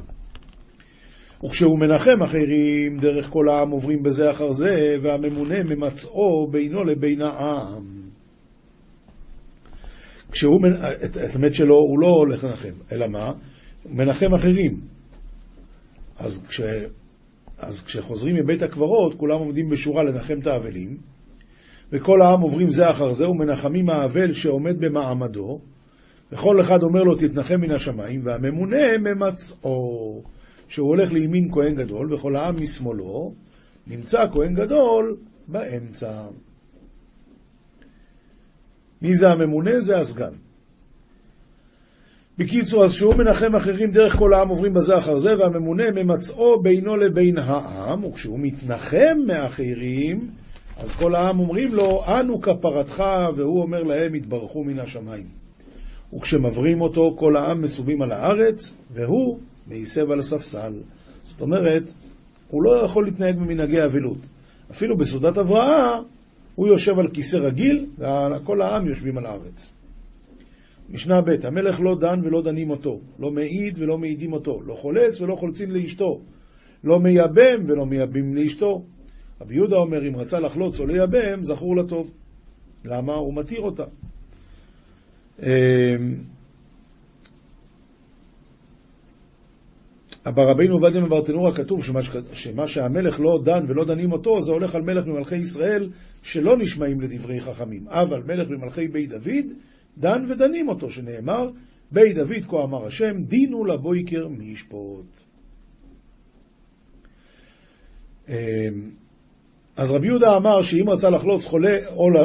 וכשהוא 1.45 1.79
מנחם 1.79 2.23
אחרים, 2.23 2.99
דרך 3.01 3.27
כל 3.31 3.49
העם 3.49 3.71
עוברים 3.71 4.03
בזה 4.03 4.31
אחר 4.31 4.51
זה, 4.51 4.97
והממונה 5.01 5.63
ממצאו 5.63 6.47
בינו 6.51 6.85
לבין 6.85 7.23
העם. 7.23 7.85
כשהוא, 10.33 10.61
את, 11.05 11.17
את 11.17 11.35
האמת 11.35 11.55
שלו, 11.55 11.75
הוא 11.75 12.01
לא 12.01 12.09
הולך 12.09 12.45
לנחם, 12.45 12.75
אלא 12.93 13.09
מה? 13.09 13.33
הוא 13.83 13.97
מנחם 13.97 14.35
אחרים. 14.35 14.81
אז, 16.19 16.47
כש, 16.49 16.61
אז 17.59 17.83
כשחוזרים 17.83 18.37
מבית 18.37 18.63
הקברות, 18.63 19.15
כולם 19.15 19.39
עומדים 19.39 19.69
בשורה 19.71 20.03
לנחם 20.05 20.39
את 20.43 20.47
האבלים, 20.47 21.14
וכל 21.95 22.23
העם 22.23 22.41
עוברים 22.41 22.71
זה 22.71 22.91
אחר 22.91 23.13
זה, 23.13 23.29
ומנחמים 23.29 23.91
האבל 23.91 24.33
שעומד 24.33 24.79
במעמדו, 24.79 25.61
וכל 26.33 26.61
אחד 26.61 26.83
אומר 26.83 27.03
לו, 27.03 27.15
תתנחם 27.15 27.61
מן 27.61 27.71
השמיים, 27.71 28.21
והממונה 28.25 28.99
ממצאו. 28.99 30.23
שהוא 30.69 30.89
הולך 30.89 31.13
לימין 31.13 31.49
כהן 31.53 31.75
גדול, 31.75 32.15
וכל 32.15 32.37
העם 32.37 32.63
משמאלו, 32.63 33.33
נמצא 33.87 34.25
כהן 34.33 34.55
גדול 34.55 35.17
באמצע. 35.49 36.23
מי 39.03 39.15
זה 39.15 39.29
הממונה? 39.29 39.81
זה 39.81 39.99
הסגן. 39.99 40.33
בקיצור, 42.39 42.85
אז 42.85 42.93
שהוא 42.93 43.15
מנחם 43.15 43.57
אחרים, 43.57 43.91
דרך 43.91 44.17
כל 44.17 44.35
העם 44.35 44.49
עוברים 44.49 44.75
בזה 44.75 44.99
אחר 44.99 45.17
זה, 45.17 45.39
והממונה 45.39 45.85
ממצאו 45.95 46.63
בינו 46.63 46.97
לבין 46.97 47.39
העם, 47.39 48.05
וכשהוא 48.05 48.39
מתנחם 48.43 49.19
מאחרים, 49.27 50.31
אז 50.79 50.95
כל 50.95 51.15
העם 51.15 51.39
אומרים 51.39 51.75
לו, 51.75 52.03
אנו 52.07 52.41
כפרתך, 52.41 53.05
והוא 53.37 53.63
אומר 53.63 53.83
להם, 53.83 54.15
התברכו 54.15 54.65
מן 54.65 54.79
השמיים. 54.79 55.27
וכשמברים 56.17 56.81
אותו, 56.81 57.17
כל 57.19 57.37
העם 57.37 57.63
מסובים 57.63 58.03
על 58.03 58.13
הארץ, 58.13 58.75
והוא 58.93 59.39
מעיסב 59.67 60.11
על 60.11 60.19
הספסל. 60.19 60.73
זאת 61.25 61.43
אומרת, 61.43 61.83
הוא 62.51 62.63
לא 62.63 62.85
יכול 62.85 63.05
להתנהג 63.05 63.37
במנהגי 63.37 63.85
אבילות. 63.85 64.19
אפילו 64.71 64.97
בסעודת 64.97 65.39
הבראה, 65.39 66.01
הוא 66.55 66.69
יושב 66.69 66.99
על 66.99 67.09
כיסא 67.09 67.37
רגיל, 67.37 67.87
וכל 67.99 68.63
העם 68.63 68.87
יושבים 68.87 69.19
על 69.19 69.27
הארץ. 69.27 69.73
משנה 70.91 71.21
ב' 71.21 71.47
המלך 71.47 71.81
לא 71.81 71.97
דן 72.01 72.21
ולא 72.25 72.43
דנים 72.43 72.71
אותו, 72.71 73.01
לא 73.19 73.31
מעיד 73.31 73.79
ולא 73.79 73.99
מעידים 73.99 74.33
אותו, 74.33 74.61
לא 74.67 74.75
חולץ 74.75 75.21
ולא 75.21 75.37
חולצים 75.37 75.71
לאשתו, 75.71 76.21
לא 76.85 77.01
מייבם 77.01 77.65
ולא 77.67 77.87
מייבמים 77.87 78.35
לאשתו. 78.35 78.83
רבי 79.41 79.55
יהודה 79.55 79.77
אומר, 79.77 80.09
אם 80.09 80.17
רצה 80.17 80.41
לחלוץ 80.41 80.81
או 80.81 80.87
לייבם, 80.87 81.43
זכור 81.43 81.77
לטוב. 81.77 82.11
למה? 82.85 83.15
הוא 83.15 83.35
מתיר 83.35 83.61
אותה. 83.61 83.85
אמ, 85.43 85.47
ברבינו 90.27 90.75
עובדיה 90.75 91.01
מברטנורה 91.01 91.55
כתוב 91.55 91.85
שמה, 91.85 92.01
שמה 92.33 92.69
שהמלך 92.69 93.21
לא 93.21 93.41
דן 93.45 93.65
ולא 93.69 93.85
דנים 93.85 94.13
אותו, 94.13 94.41
זה 94.41 94.53
הולך 94.53 94.75
על 94.75 94.83
מלך 94.83 95.07
ממלכי 95.07 95.37
ישראל 95.37 95.91
שלא 96.23 96.59
נשמעים 96.59 97.01
לדברי 97.01 97.41
חכמים. 97.41 97.89
אבל 97.89 98.23
מלך 98.23 98.51
ממלכי 98.51 98.89
בית 98.89 99.11
דוד, 99.11 99.47
דן 99.99 100.25
ודנים 100.29 100.69
אותו, 100.69 100.91
שנאמר, 100.91 101.51
בית 101.93 102.17
דוד 102.17 102.45
כה 102.49 102.57
אמר 102.65 102.87
השם, 102.87 103.23
דינו 103.23 103.65
לבויקר 103.65 104.29
מי 104.29 104.45
ישפוט. 104.45 105.07
אז 109.77 109.91
רבי 109.91 110.07
יהודה 110.07 110.37
אמר 110.37 110.63
שאם 110.63 110.91
רצה 110.91 111.11
לחלוץ 111.11 111.47
חולה 111.47 111.79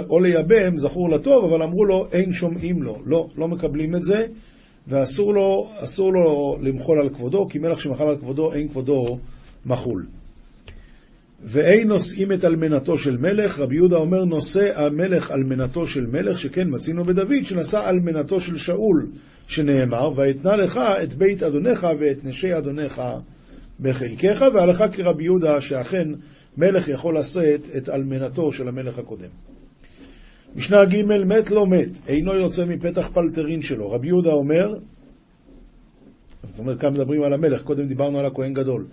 או 0.10 0.20
לייבם, 0.20 0.78
זכור 0.78 1.10
לטוב, 1.10 1.46
אבל 1.46 1.64
אמרו 1.64 1.86
לו, 1.86 2.08
אין 2.12 2.34
שומעים 2.34 2.84
לו. 2.84 2.98
לא, 3.06 3.28
לא 3.38 3.48
מקבלים 3.48 3.96
את 3.96 4.04
זה. 4.04 4.26
ואסור 4.88 5.34
לו, 5.34 5.70
לו 6.00 6.58
למחול 6.62 7.02
על 7.02 7.10
כבודו, 7.10 7.48
כי 7.50 7.60
מלך 7.60 7.82
שמחל 7.82 8.04
על 8.04 8.18
כבודו, 8.18 8.54
אין 8.54 8.68
כבודו 8.68 9.20
מחול. 9.66 10.06
ואין 11.44 11.88
נושאים 11.88 12.32
את 12.32 12.46
אלמנתו 12.46 12.98
של 12.98 13.18
מלך, 13.18 13.60
רבי 13.60 13.76
יהודה 13.76 13.96
אומר 13.96 14.26
נושא 14.26 14.82
המלך 14.82 15.32
אלמנתו 15.32 15.88
של 15.88 16.06
מלך, 16.06 16.40
שכן 16.40 16.68
מצינו 16.70 17.06
בדוד 17.06 17.44
שנשא 17.44 17.90
אלמנתו 17.90 18.40
של 18.40 18.58
שאול, 18.58 19.08
שנאמר, 19.48 20.10
ואתנה 20.16 20.56
לך 20.56 20.80
את 21.04 21.14
בית 21.14 21.44
אדונך 21.44 21.88
ואת 22.00 22.26
נשי 22.26 22.58
אדונך 22.58 23.02
בחלקך, 23.80 24.46
והלכה 24.54 24.88
כרבי 24.88 25.24
יהודה 25.24 25.62
שאכן 25.62 26.08
מלך 26.60 26.88
יכול 26.88 27.18
לשאת 27.18 27.62
את 27.78 27.90
אלמנתו 27.90 28.52
של 28.52 28.68
המלך 28.68 29.00
הקודם. 29.00 29.30
משנה 30.56 30.86
ג' 30.86 31.06
מת 31.06 31.52
לא 31.52 31.66
מת, 31.68 32.08
אינו 32.08 32.34
יוצא 32.34 32.66
מפתח 32.66 33.10
פלטרין 33.14 33.62
שלו. 33.62 33.92
רבי 33.92 34.08
יהודה 34.08 34.32
אומר, 34.32 34.74
זאת 36.44 36.60
אומרת, 36.60 36.80
כאן 36.80 36.94
מדברים 36.94 37.24
על 37.24 37.34
המלך, 37.34 37.62
קודם 37.62 37.88
דיברנו 37.88 38.20
על 38.20 38.26
הכהן 38.26 38.54
גדול. 38.54 38.86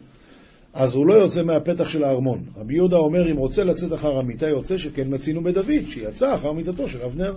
אז 0.75 0.94
הוא 0.94 1.06
לא 1.06 1.14
יוצא 1.14 1.42
מהפתח 1.42 1.88
של 1.88 2.04
הארמון. 2.04 2.44
רבי 2.56 2.75
יהודה 2.75 2.96
אומר, 2.96 3.30
אם 3.30 3.37
רוצה 3.37 3.64
לצאת 3.64 3.92
אחר 3.92 4.18
המיטה, 4.18 4.49
יוצא 4.49 4.76
שכן 4.76 5.14
מצינו 5.14 5.42
בדוד, 5.42 5.88
שיצא 5.88 6.35
אחר 6.35 6.52
מיטתו 6.52 6.88
של 6.88 7.02
אבנר. 7.02 7.37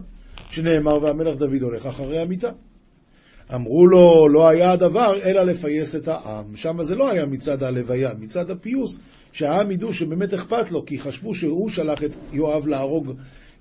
שנאמר 0.49 1.03
והמלך 1.03 1.35
דוד 1.35 1.61
הולך 1.61 1.85
אחרי 1.85 2.19
המיטה. 2.19 2.49
אמרו 3.55 3.87
לו, 3.87 4.29
לא 4.29 4.49
היה 4.49 4.71
הדבר 4.71 5.13
אלא 5.23 5.43
לפייס 5.43 5.95
את 5.95 6.07
העם. 6.07 6.55
שם 6.55 6.83
זה 6.83 6.95
לא 6.95 7.09
היה 7.09 7.25
מצד 7.25 7.63
הלוויה, 7.63 8.11
מצד 8.19 8.51
הפיוס, 8.51 9.01
שהעם 9.31 9.71
ידעו 9.71 9.93
שבאמת 9.93 10.33
אכפת 10.33 10.71
לו, 10.71 10.85
כי 10.85 10.99
חשבו 10.99 11.35
שהוא 11.35 11.69
שלח 11.69 12.03
את 12.03 12.15
יואב 12.33 12.67
להרוג 12.67 13.13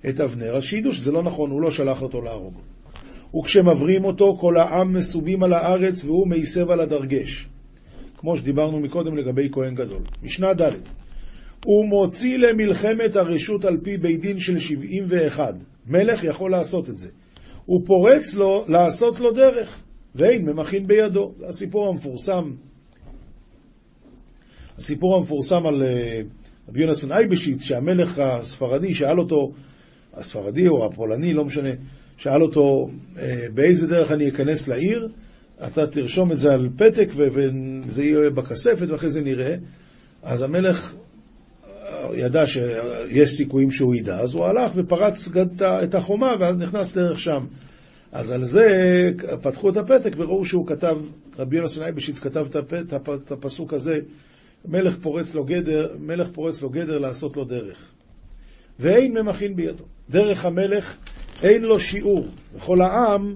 את 0.09 0.19
אבנר, 0.19 0.55
אז 0.57 0.63
שידעו 0.63 0.93
שזה 0.93 1.11
לא 1.11 1.23
נכון, 1.23 1.51
הוא 1.51 1.61
לא 1.61 1.71
שלח 1.71 2.01
אותו 2.01 2.21
להרוג. 2.21 2.53
וכשמברים 3.35 4.03
אותו, 4.03 4.37
כל 4.39 4.57
העם 4.57 4.93
מסובים 4.93 5.43
על 5.43 5.53
הארץ 5.53 6.03
והוא 6.03 6.27
מייסב 6.27 6.69
על 6.71 6.79
הדרגש. 6.79 7.47
כמו 8.17 8.37
שדיברנו 8.37 8.79
מקודם 8.79 9.17
לגבי 9.17 9.49
כהן 9.51 9.75
גדול. 9.75 10.01
משנה 10.23 10.53
ד' 10.53 10.71
הוא 11.65 11.85
מוציא 11.85 12.37
למלחמת 12.37 13.15
הרשות 13.15 13.65
על 13.65 13.77
פי 13.83 13.97
בית 13.97 14.21
דין 14.21 14.39
של 14.39 14.59
71. 14.59 15.55
מלך 15.87 16.23
יכול 16.23 16.51
לעשות 16.51 16.89
את 16.89 16.97
זה. 16.97 17.09
הוא 17.69 17.85
פורץ 17.85 18.35
לו 18.35 18.65
לעשות 18.67 19.19
לו 19.19 19.31
דרך, 19.31 19.79
ואין 20.15 20.45
ממכין 20.45 20.87
בידו. 20.87 21.33
זה 21.37 21.45
הסיפור 21.45 21.87
המפורסם. 21.87 22.51
הסיפור 24.77 25.15
המפורסם 25.15 25.65
על 25.65 25.83
אה, 25.83 26.21
רבי 26.69 26.81
יונתן 26.81 27.11
אייבשיץ, 27.11 27.61
שהמלך 27.61 28.19
הספרדי 28.19 28.93
שאל 28.93 29.19
אותו, 29.19 29.51
הספרדי 30.13 30.67
או 30.67 30.85
הפולני, 30.85 31.33
לא 31.33 31.45
משנה, 31.45 31.69
שאל 32.17 32.41
אותו 32.41 32.89
אה, 33.17 33.45
באיזה 33.53 33.87
דרך 33.87 34.11
אני 34.11 34.29
אכנס 34.29 34.67
לעיר, 34.67 35.09
אתה 35.67 35.87
תרשום 35.87 36.31
את 36.31 36.39
זה 36.39 36.53
על 36.53 36.69
פתק 36.77 37.09
וזה 37.15 38.03
יהיה 38.03 38.29
בכספת 38.29 38.89
ואחרי 38.89 39.09
זה 39.09 39.21
נראה. 39.21 39.55
אז 40.23 40.41
המלך 40.41 40.95
ידע 42.13 42.47
שיש 42.47 43.29
סיכויים 43.29 43.71
שהוא 43.71 43.95
ידע, 43.95 44.19
אז 44.19 44.35
הוא 44.35 44.45
הלך 44.45 44.71
ופרץ 44.75 45.29
את 45.83 45.95
החומה 45.95 46.35
ואז 46.39 46.57
נכנס 46.57 46.93
דרך 46.93 47.19
שם. 47.19 47.45
אז 48.11 48.31
על 48.31 48.43
זה 48.43 48.67
פתחו 49.41 49.69
את 49.69 49.77
הפתק 49.77 50.13
וראו 50.17 50.45
שהוא 50.45 50.67
כתב, 50.67 50.97
רבי 51.39 51.57
יונס 51.57 51.79
נייבשיץ 51.79 52.19
כתב 52.19 52.45
את 52.79 53.31
הפסוק 53.31 53.73
הזה, 53.73 53.99
מלך 54.65 54.97
פורץ 55.01 55.35
לו 55.35 55.43
גדר, 55.43 55.87
מלך 55.99 56.29
פורץ 56.31 56.61
לו 56.61 56.69
גדר 56.69 56.97
לעשות 56.97 57.37
לו 57.37 57.45
דרך. 57.45 57.91
ואין 58.79 59.17
ממכין 59.17 59.55
בידו. 59.55 59.83
דרך 60.09 60.45
המלך 60.45 60.97
אין 61.43 61.61
לו 61.61 61.79
שיעור. 61.79 62.27
וכל 62.55 62.81
העם, 62.81 63.35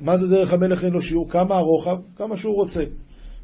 מה 0.00 0.16
זה 0.16 0.28
דרך 0.28 0.52
המלך 0.52 0.84
אין 0.84 0.92
לו 0.92 1.02
שיעור? 1.02 1.30
כמה 1.30 1.56
הרוחב? 1.56 1.96
כמה 2.16 2.36
שהוא 2.36 2.54
רוצה. 2.54 2.84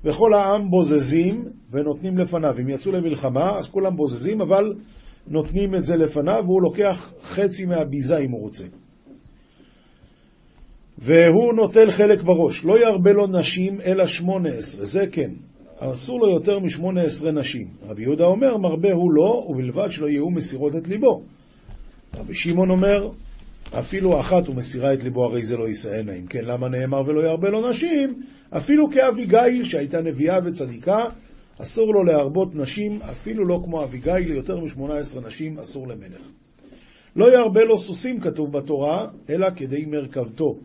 וכל 0.04 0.35
העם 0.35 0.71
בוזזים 0.71 1.44
ונותנים 1.71 2.18
לפניו. 2.18 2.54
אם 2.61 2.68
יצאו 2.68 2.92
למלחמה, 2.92 3.59
אז 3.59 3.68
כולם 3.71 3.97
בוזזים, 3.97 4.40
אבל 4.40 4.75
נותנים 5.28 5.75
את 5.75 5.85
זה 5.85 5.97
לפניו, 5.97 6.42
והוא 6.47 6.62
לוקח 6.62 7.12
חצי 7.23 7.66
מהביזה 7.66 8.18
אם 8.18 8.30
הוא 8.30 8.40
רוצה. 8.40 8.64
והוא 10.99 11.54
נוטל 11.54 11.90
חלק 11.90 12.23
בראש. 12.23 12.64
לא 12.64 12.80
ירבה 12.80 13.11
לו 13.11 13.26
נשים 13.26 13.80
אלא 13.80 14.06
שמונה 14.06 14.49
עשרה, 14.49 14.85
זה 14.85 15.06
כן. 15.12 15.30
אסור 15.78 16.21
לו 16.21 16.30
יותר 16.30 16.59
משמונה 16.59 17.02
עשרה 17.02 17.32
נשים. 17.32 17.66
רבי 17.88 18.02
יהודה 18.02 18.25
אומר, 18.25 18.56
מרבה 18.56 18.92
הוא 18.92 19.12
לא, 19.12 19.47
ובלבד 19.49 19.88
שלא 19.90 20.09
יהיו 20.09 20.30
מסירות 20.30 20.76
את 20.76 20.88
ליבו. 20.88 21.23
רבי 22.14 22.35
שמעון 22.35 22.71
אומר, 22.71 23.09
אפילו 23.79 24.21
אחת 24.21 24.47
הוא 24.47 24.57
מסירה 24.57 24.95
את 24.95 25.02
ליבו, 25.02 25.25
הרי 25.25 25.43
זה 25.43 25.57
לא 25.57 25.69
ישאנה. 25.69 26.12
אם 26.12 26.26
כן, 26.26 26.45
למה 26.45 26.69
נאמר 26.69 27.02
ולא 27.07 27.29
ירבה 27.29 27.50
לו 27.50 27.71
נשים? 27.71 28.23
אפילו 28.50 28.91
כאביגיל, 28.91 29.64
שהייתה 29.64 30.02
נביאה 30.02 30.38
וצדיקה, 30.45 31.05
אסור 31.59 31.95
לו 31.95 32.05
להרבות 32.05 32.55
נשים, 32.55 33.02
אפילו 33.02 33.45
לא 33.45 33.61
כמו 33.64 33.85
אביגיל, 33.85 34.43
משמונה 34.64 34.95
עשרה 34.95 35.26
נשים 35.26 35.59
אסור 35.59 35.88
למלך. 35.88 36.29
לא 37.17 37.35
ירבה 37.35 37.64
לו 37.64 37.79
סוסים, 37.79 38.21
כתוב 38.21 38.52
בתורה, 38.52 39.07
אלא 39.31 39.49
כדי 39.57 39.87
מרכבתו. 39.87 40.59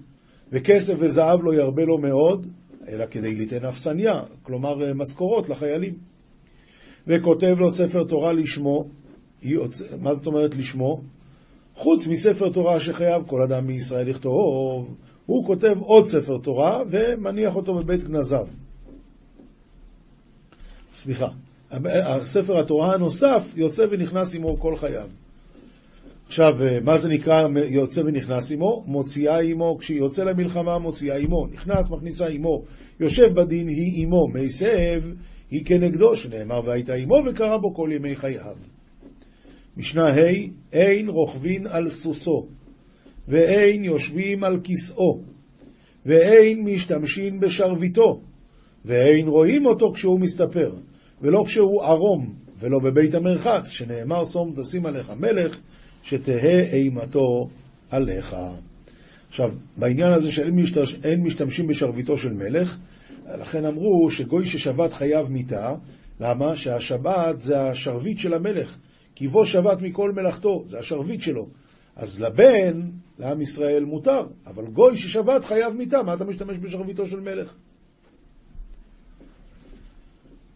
וכסף 0.51 0.93
וזהב 0.99 1.39
לא 1.43 1.53
ירבה 1.53 1.83
לו 1.83 1.97
מאוד, 1.97 2.47
אלא 2.87 3.05
כדי 3.05 3.35
ליתן 3.35 3.65
אפסניה, 3.65 4.21
כלומר 4.43 4.83
אה, 4.83 4.93
משכורות 4.93 5.49
לחיילים. 5.49 5.93
וכותב 7.07 7.55
לו 7.57 7.71
ספר 7.71 8.03
תורה 8.03 8.33
לשמו, 8.33 8.89
מה 9.99 10.13
זאת 10.13 10.27
אומרת 10.27 10.55
לשמו? 10.55 11.01
חוץ 11.77 12.07
מספר 12.07 12.49
תורה 12.49 12.79
שחייב 12.79 13.23
כל 13.27 13.41
אדם 13.41 13.67
מישראל 13.67 14.09
לכתוב, 14.09 14.95
הוא 15.25 15.45
כותב 15.45 15.75
עוד 15.79 16.07
ספר 16.07 16.37
תורה 16.37 16.81
ומניח 16.89 17.55
אותו 17.55 17.75
בבית 17.75 18.03
גנזיו. 18.03 18.47
סליחה, 20.93 21.27
ספר 22.21 22.59
התורה 22.59 22.93
הנוסף 22.93 23.53
יוצא 23.55 23.85
ונכנס 23.91 24.35
עמו 24.35 24.59
כל 24.59 24.75
חייו. 24.75 25.07
עכשיו, 26.27 26.53
מה 26.83 26.97
זה 26.97 27.09
נקרא 27.09 27.47
יוצא 27.69 28.01
ונכנס 28.01 28.51
עמו? 28.51 28.83
מוציאה 28.85 29.39
עמו, 29.39 29.77
כשהיא 29.77 29.97
יוצא 29.97 30.23
למלחמה 30.23 30.79
מוציאה 30.79 31.17
עמו, 31.17 31.47
נכנס, 31.47 31.91
מכניסה 31.91 32.27
עמו, 32.27 32.63
יושב 32.99 33.33
בדין 33.33 33.67
היא 33.67 34.03
עמו, 34.03 34.27
מסב 34.33 35.03
היא 35.51 35.65
כנגדו, 35.65 36.15
שנאמר 36.15 36.61
והייתה 36.65 36.93
עמו 36.93 37.15
וקרא 37.25 37.57
בו 37.57 37.73
כל 37.75 37.89
ימי 37.93 38.15
חייו. 38.15 38.55
משנה 39.77 40.07
ה' 40.07 40.31
אין 40.73 41.09
רוכבין 41.09 41.67
על 41.67 41.89
סוסו, 41.89 42.47
ואין 43.27 43.83
יושבים 43.83 44.43
על 44.43 44.59
כסאו, 44.63 45.19
ואין 46.05 46.63
משתמשים 46.63 47.39
בשרביטו, 47.39 48.21
ואין 48.85 49.27
רואים 49.27 49.65
אותו 49.65 49.91
כשהוא 49.93 50.19
מסתפר, 50.19 50.71
ולא 51.21 51.43
כשהוא 51.47 51.83
ערום, 51.83 52.33
ולא 52.59 52.79
בבית 52.79 53.15
המרחץ, 53.15 53.69
שנאמר 53.69 54.25
שום 54.25 54.53
תשים 54.55 54.85
עליך 54.85 55.11
מלך, 55.19 55.57
שתהא 56.03 56.63
אימתו 56.73 57.49
עליך. 57.91 58.35
עכשיו, 59.29 59.51
בעניין 59.77 60.13
הזה 60.13 60.31
שאין 60.31 60.55
משתמש, 60.55 60.95
משתמשים 61.17 61.67
בשרביטו 61.67 62.17
של 62.17 62.33
מלך, 62.33 62.77
לכן 63.39 63.65
אמרו 63.65 64.09
שגוי 64.11 64.45
ששבת 64.45 64.93
חייב 64.93 65.31
מיתה, 65.31 65.75
למה? 66.19 66.55
שהשבת 66.55 67.41
זה 67.41 67.61
השרביט 67.61 68.17
של 68.17 68.33
המלך, 68.33 68.77
כי 69.17 69.27
בו 69.27 69.45
שבת 69.45 69.81
מכל 69.81 70.11
מלאכתו, 70.11 70.61
זה 70.65 70.79
השרביט 70.79 71.21
שלו. 71.21 71.47
אז 71.95 72.21
לבן, 72.21 72.81
לעם 73.19 73.41
ישראל 73.41 73.85
מותר, 73.85 74.21
אבל 74.47 74.65
גוי 74.67 74.97
ששבת 74.97 75.45
חייב 75.45 75.73
מיתה, 75.73 76.03
מה 76.03 76.13
אתה 76.13 76.25
משתמש 76.25 76.57
בשרביטו 76.57 77.05
של 77.05 77.19
מלך? 77.19 77.55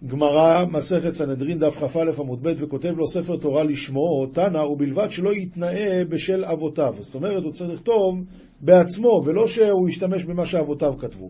גמרא, 0.07 0.65
מסכת 0.65 1.13
סנהדרין, 1.13 1.59
דף 1.59 1.75
כ"א 1.75 2.21
עמוד 2.21 2.43
ב', 2.43 2.53
וכותב 2.57 2.93
לו 2.97 3.07
ספר 3.07 3.37
תורה 3.37 3.63
לשמו, 3.63 4.25
תנא, 4.33 4.57
ובלבד 4.57 5.11
שלא 5.11 5.33
יתנאה 5.33 6.03
בשל 6.09 6.45
אבותיו. 6.45 6.95
זאת 6.99 7.15
אומרת, 7.15 7.43
הוא 7.43 7.51
צריך 7.51 7.73
לכתוב 7.73 8.23
בעצמו, 8.59 9.21
ולא 9.25 9.47
שהוא 9.47 9.89
ישתמש 9.89 10.23
במה 10.23 10.45
שאבותיו 10.45 10.97
כתבו. 10.99 11.29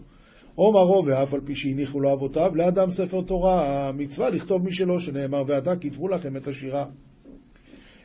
אומרו, 0.58 1.04
ואף 1.06 1.34
על 1.34 1.42
פי 1.46 1.56
שהניחו 1.56 2.00
לו 2.00 2.14
אבותיו, 2.14 2.56
לאדם 2.56 2.90
ספר 2.90 3.22
תורה, 3.22 3.88
המצווה 3.88 4.30
לכתוב 4.30 4.64
משלו, 4.64 5.00
שנאמר, 5.00 5.44
ועתה 5.48 5.76
כתבו 5.76 6.08
לכם 6.08 6.38
את 6.38 6.48
השירה. 6.48 6.86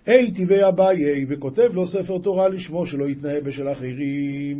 אי 0.06 0.30
טבעי 0.30 0.68
אביי, 0.68 1.26
וכותב 1.28 1.68
לו 1.72 1.86
ספר 1.86 2.18
תורה 2.18 2.48
לשמו, 2.48 2.86
שלא 2.86 3.08
יתנאה 3.08 3.40
בשל 3.40 3.68
אחרים. 3.72 4.58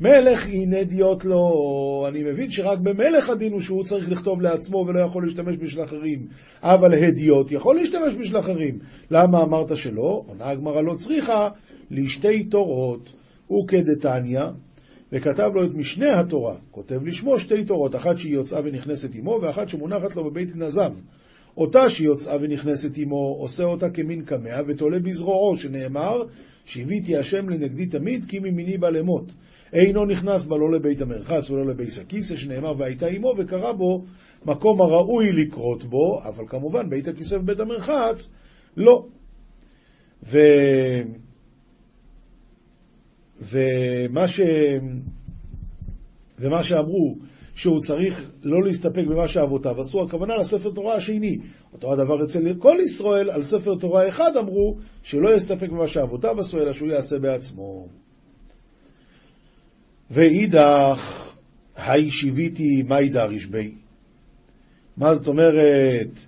מלך 0.00 0.46
אין 0.46 0.74
אדיוט 0.74 1.24
לו, 1.24 1.50
אני 2.08 2.22
מבין 2.22 2.50
שרק 2.50 2.78
במלך 2.78 3.30
הדין 3.30 3.52
הוא 3.52 3.60
שהוא 3.60 3.84
צריך 3.84 4.10
לכתוב 4.10 4.40
לעצמו 4.40 4.84
ולא 4.88 5.00
יכול 5.00 5.24
להשתמש 5.24 5.56
בשביל 5.56 5.84
אחרים, 5.84 6.26
אבל 6.62 6.94
הדיוט 6.94 7.52
יכול 7.52 7.76
להשתמש 7.76 8.14
בשביל 8.20 8.38
אחרים. 8.38 8.78
למה 9.10 9.42
אמרת 9.42 9.76
שלא? 9.76 10.22
עונה 10.26 10.50
הגמרא 10.50 10.80
לא 10.80 10.94
צריכה 10.94 11.48
לשתי 11.90 12.44
תורות. 12.44 13.12
הוא 13.46 13.68
כדתניא, 13.68 14.44
וכתב 15.12 15.50
לו 15.54 15.64
את 15.64 15.74
משנה 15.74 16.20
התורה, 16.20 16.56
כותב 16.70 17.04
לשמו 17.04 17.38
שתי 17.38 17.64
תורות, 17.64 17.96
אחת 17.96 18.18
שהיא 18.18 18.34
יוצאה 18.34 18.60
ונכנסת 18.64 19.14
עמו, 19.14 19.38
ואחת 19.42 19.68
שמונחת 19.68 20.16
לו 20.16 20.24
בבית 20.24 20.56
נזב. 20.56 20.90
אותה 21.58 21.90
שיוצאה 21.90 22.36
ונכנסת 22.40 22.96
עמו, 22.96 23.36
עושה 23.38 23.64
אותה 23.64 23.90
כמין 23.90 24.24
קמע, 24.24 24.60
ותולה 24.66 24.98
בזרועו, 24.98 25.56
שנאמר, 25.56 26.22
שיוויתי 26.64 27.16
השם 27.16 27.48
לנגדי 27.48 27.86
תמיד, 27.86 28.24
כי 28.24 28.38
ממיני 28.38 28.78
בא 28.78 28.90
למות. 28.90 29.32
אינו 29.72 30.04
נכנס 30.04 30.44
בה 30.44 30.56
לא 30.56 30.72
לבית 30.72 31.00
המרחץ 31.00 31.50
ולא 31.50 31.66
לבית 31.66 31.98
הכיסא, 32.02 32.36
שנאמר 32.36 32.74
והייתה 32.78 33.06
עמו 33.06 33.32
וקרא 33.38 33.72
בו 33.72 34.04
מקום 34.46 34.80
הראוי 34.80 35.32
לקרות 35.32 35.84
בו, 35.84 36.20
אבל 36.24 36.44
כמובן 36.48 36.90
בית 36.90 37.08
הכיסא 37.08 37.34
ובית 37.34 37.60
המרחץ 37.60 38.30
לא. 38.76 39.06
ו... 40.22 40.38
ומה, 43.40 44.28
ש... 44.28 44.40
ומה 46.38 46.62
שאמרו 46.62 47.16
שהוא 47.58 47.80
צריך 47.80 48.30
לא 48.44 48.62
להסתפק 48.64 49.04
במה 49.06 49.28
שאבותיו 49.28 49.80
עשו, 49.80 50.02
הכוונה 50.02 50.36
לספר 50.36 50.70
תורה 50.70 50.94
השני. 50.94 51.38
אותו 51.72 51.92
הדבר 51.92 52.24
אצל 52.24 52.54
כל 52.58 52.76
ישראל, 52.82 53.30
על 53.30 53.42
ספר 53.42 53.74
תורה 53.74 54.08
אחד 54.08 54.36
אמרו 54.36 54.76
שלא 55.02 55.34
יסתפק 55.34 55.68
במה 55.68 55.88
שאבותיו 55.88 56.40
עשו, 56.40 56.58
אלא 56.58 56.72
שהוא 56.72 56.88
יעשה 56.88 57.18
בעצמו. 57.18 57.88
ואידך, 60.10 61.32
היי 61.76 62.10
שיוויתי 62.10 62.82
מאי 62.88 63.08
דריש 63.08 63.46
בי. 63.46 63.70
מה 64.96 65.14
זאת 65.14 65.26
אומרת, 65.26 66.18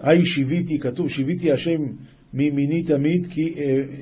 היי 0.00 0.26
שיוויתי, 0.26 0.78
כתוב 0.78 1.08
שיוויתי 1.08 1.52
השם 1.52 1.80
מימיני 2.34 2.82
תמיד, 2.82 3.26
כי 3.30 3.54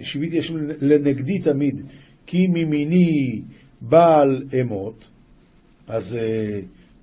שיוויתי 0.03 0.38
השם 0.38 0.57
לנגדי 0.81 1.38
תמיד, 1.38 1.81
כי 2.27 2.47
מימיני 2.47 3.43
בעל 3.81 4.43
אמות. 4.61 5.17
אז 5.88 6.18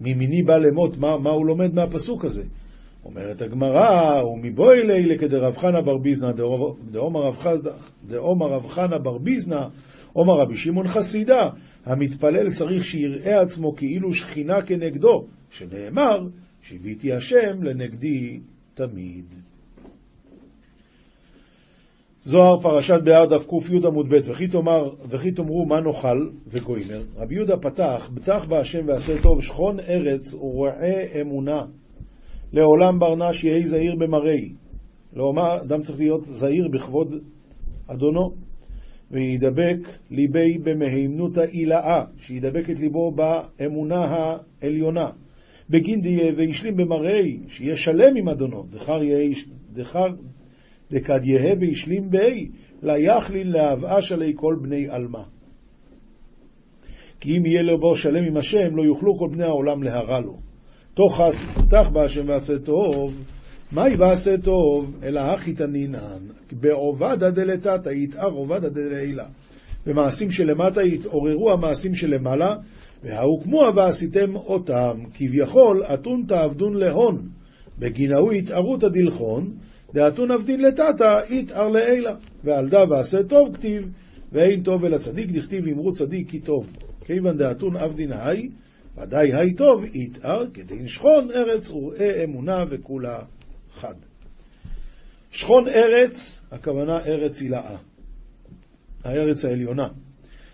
מימיני 0.02 0.44
בעל 0.44 0.66
אמות, 0.72 0.98
מה, 0.98 1.18
מה 1.18 1.30
הוא 1.30 1.46
לומד 1.46 1.74
מהפסוק 1.74 2.26
הזה? 2.26 2.44
אומרת 3.06 3.42
הגמרא, 3.42 4.24
ומבואי 4.24 4.88
לילה 4.88 5.18
כדרב 5.18 5.58
חנה 5.58 5.82
בר 5.82 5.98
ביזנא, 5.98 6.32
דאומר 6.92 8.48
רב 8.52 8.68
חנה 8.68 8.98
בר 8.98 9.18
ביזנא, 9.18 9.66
עומר 10.14 10.34
רבי 10.34 10.56
שמעון 10.56 10.88
חסידה, 10.88 11.50
המתפלל 11.86 12.52
צריך 12.52 12.86
שיראה 12.86 13.42
עצמו 13.42 13.76
כאילו 13.76 14.14
שכינה 14.14 14.62
כנגדו, 14.62 15.26
שנאמר, 15.50 16.28
שיוויתי 16.62 17.14
השם 17.14 17.64
לנגדי 17.64 18.40
תמיד. 18.74 19.26
זוהר 22.28 22.60
פרשת 22.62 23.00
בהר 23.04 23.26
דף 23.26 23.48
קי 23.50 23.78
עמוד 23.88 24.10
ב' 24.10 24.16
וכי 25.10 25.32
תאמרו 25.32 25.66
מה 25.66 25.82
נאכל 25.82 26.30
וגוימר. 26.48 27.02
רבי 27.16 27.36
יהודה 27.36 27.58
פתח, 27.58 28.10
בטח 28.14 28.46
בהשם 28.46 28.88
ועשה 28.88 29.22
טוב 29.22 29.42
שכון 29.42 29.80
ארץ 29.80 30.34
וראה 30.34 31.22
אמונה. 31.22 31.66
לעולם 32.54 33.00
ברנש 33.00 33.44
יהי 33.44 33.68
זהיר 33.68 33.96
במראי. 33.96 34.54
לאומר, 35.14 35.62
אדם 35.62 35.82
צריך 35.82 36.00
להיות 36.00 36.26
זהיר 36.26 36.68
בכבוד 36.74 37.14
אדונו. 37.88 38.32
וידבק 39.12 39.78
ליבי 40.12 40.58
במהימנות 40.64 41.38
העילאה, 41.38 42.04
שידבק 42.18 42.70
את 42.70 42.80
ליבו 42.80 43.12
באמונה 43.12 44.06
העליונה. 44.62 45.10
בגין 45.70 46.02
דיה 46.02 46.34
וישלים 46.38 46.78
במראי, 46.78 47.40
שיהיה 47.48 47.76
שלם 47.76 48.16
עם 48.18 48.30
אדונו, 48.30 48.66
דחר 48.70 49.04
יהי, 49.04 49.34
דחר 49.74 50.08
דכד 50.92 51.20
יהא 51.24 51.56
וישלים 51.60 52.10
בי, 52.10 52.50
לה 52.82 52.94
יכלין 53.00 53.52
להבאה 53.52 54.02
שלי 54.02 54.34
כל 54.36 54.56
בני 54.62 54.90
עלמא. 54.90 55.24
כי 57.20 57.38
אם 57.38 57.46
יהיה 57.46 57.62
לבו 57.62 57.96
שלם 57.96 58.24
עם 58.28 58.38
השם, 58.38 58.76
לא 58.76 58.84
יוכלו 58.84 59.18
כל 59.18 59.28
בני 59.32 59.44
העולם 59.44 59.84
להרע 59.84 60.20
לו. 60.20 60.38
תוך 60.94 61.22
פותח 61.54 61.90
בהשם 61.94 62.24
ועשה 62.28 62.60
טוב, 62.60 63.22
מהי 63.72 63.96
ועשה 63.96 64.38
טוב, 64.38 65.00
אלא 65.04 65.20
הכי 65.20 65.54
תנינן, 65.54 66.22
בעובדא 66.52 67.30
דלתתא 67.30 67.90
יתאר 67.90 68.32
עובדא 68.32 68.70
דלעילה. 68.70 69.26
במעשים 69.86 70.32
שלמטה 70.32 70.84
יתעוררו 70.84 71.52
המעשים 71.52 71.96
שלמעלה, 71.96 72.56
וההוקמוה 73.04 73.70
ועשיתם 73.76 74.36
אותם, 74.36 75.00
כביכול 75.14 75.84
אתון 75.94 76.24
תעבדון 76.28 76.74
להון, 76.74 77.28
בגין 77.80 78.14
ההוא 78.16 78.34
יתערותא 78.34 78.88
דלחון, 78.88 79.52
דאתון 79.96 80.32
עבדין 80.32 80.62
לטאטא 80.62 81.22
יתאר 81.30 81.70
לעילה. 81.70 82.16
ועל 82.44 82.70
דא 82.70 82.86
ועשה 82.90 83.24
טוב 83.24 83.56
כתיב, 83.56 83.90
ואין 84.32 84.64
טוב 84.64 84.86
אלא 84.86 84.98
צדיק, 84.98 85.32
דכתיב 85.32 85.68
אמרו 85.68 85.94
צדיק 85.94 86.30
כי 86.30 86.40
טוב. 86.40 86.72
כיוון 87.06 87.38
דאתון 87.38 87.78
עבדין 87.78 88.12
היי, 88.12 88.50
ודאי 88.98 89.34
היי 89.34 89.54
טוב, 89.54 89.84
יתאר 89.94 90.46
כדין 90.54 90.88
שכון 90.88 91.32
ארץ 91.32 91.72
וראה 91.72 92.24
אמונה 92.24 92.66
וכולה 92.70 93.20
חד. 93.74 93.94
שכון 95.32 95.68
ארץ, 95.68 96.42
הכוונה 96.52 96.98
ארץ 97.00 97.42
הילאה, 97.42 97.78
הארץ 99.04 99.46
העליונה. 99.46 99.88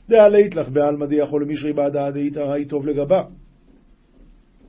דעלית 0.10 0.56
לך 0.56 0.70
בעלמא 0.70 1.06
דיכול 1.06 1.44
למישרי 1.44 1.74
בעדה 1.74 2.12
דאיתרא 2.12 2.54
היא 2.54 2.68
טוב 2.68 2.86
לגבה. 2.86 3.22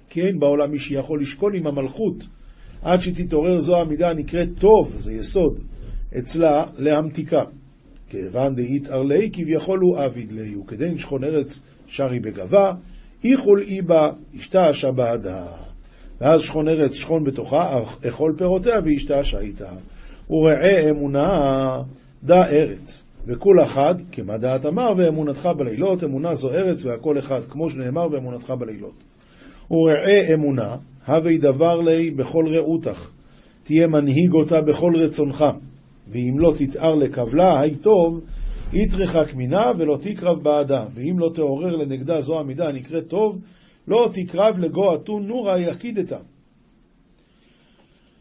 כי 0.09 0.21
אין 0.21 0.39
בעולם 0.39 0.71
מי 0.71 0.79
שיכול 0.79 1.21
לשכון 1.21 1.55
עם 1.55 1.67
המלכות 1.67 2.25
עד 2.83 3.01
שתתעורר 3.01 3.61
זו 3.61 3.81
המידה 3.81 4.11
הנקראת 4.11 4.49
טוב, 4.59 4.93
זה 4.97 5.13
יסוד, 5.13 5.59
אצלה 6.19 6.65
להמתיקה. 6.77 7.43
כיוון 8.09 8.55
דאיתר 8.55 9.03
ליה 9.03 9.29
כביכול 9.33 9.81
הוא 9.81 9.99
עביד 9.99 10.33
ליה, 10.33 10.59
וכדין 10.59 10.99
שכון 10.99 11.25
ארץ 11.25 11.61
שרי 11.87 12.21
בגבה, 12.21 12.73
איכול 13.25 13.63
איבה 13.63 14.03
השתעשע 14.35 14.91
בעדה. 14.91 15.47
ואז 16.21 16.41
שכון 16.41 16.69
ארץ 16.69 16.95
שכון 16.95 17.25
בתוכה, 17.25 17.81
אכול 18.09 18.35
פירותיה 18.39 18.81
והשתעשע 18.85 19.39
איתה. 19.39 19.73
וראה 20.31 20.91
אמונה 20.91 21.29
דע 22.25 22.47
ארץ. 22.47 23.05
וכול 23.27 23.63
אחד, 23.63 23.95
כמה 24.13 24.39
דעת 24.39 24.67
אמר, 24.67 24.93
ואמונתך 24.97 25.49
בלילות, 25.59 26.05
אמונה 26.05 26.35
זו 26.35 26.51
ארץ 26.51 26.85
והכל 26.85 27.19
אחד, 27.19 27.41
כמו 27.49 27.71
שנאמר 27.71 28.09
באמונתך 28.09 28.51
בלילות. 28.51 29.05
וראה 29.73 30.35
אמונה, 30.35 30.77
הווי 31.07 31.39
דבר 31.39 31.81
לי 31.81 32.11
בכל 32.11 32.45
רעותך, 32.55 33.11
תהיה 33.65 33.87
מנהיג 33.87 34.33
אותה 34.33 34.61
בכל 34.61 34.93
רצונך, 34.97 35.45
ואם 36.09 36.39
לא 36.39 36.53
תתאר 36.57 36.95
לקבלה, 36.95 37.61
היי 37.61 37.77
טוב, 37.77 38.21
יתרחק 38.73 39.35
מינה 39.35 39.73
ולא 39.79 39.99
תקרב 40.01 40.43
בעדה, 40.43 40.85
ואם 40.95 41.19
לא 41.19 41.31
תעורר 41.35 41.77
לנגדה 41.77 42.21
זו 42.21 42.41
המידה 42.41 42.69
הנקראת 42.69 43.09
טוב, 43.09 43.39
לא 43.89 44.11
תקרב 44.13 44.59
לגו 44.59 44.95
אתון 44.95 45.27
נורא 45.27 45.59
יקידתה. 45.59 46.19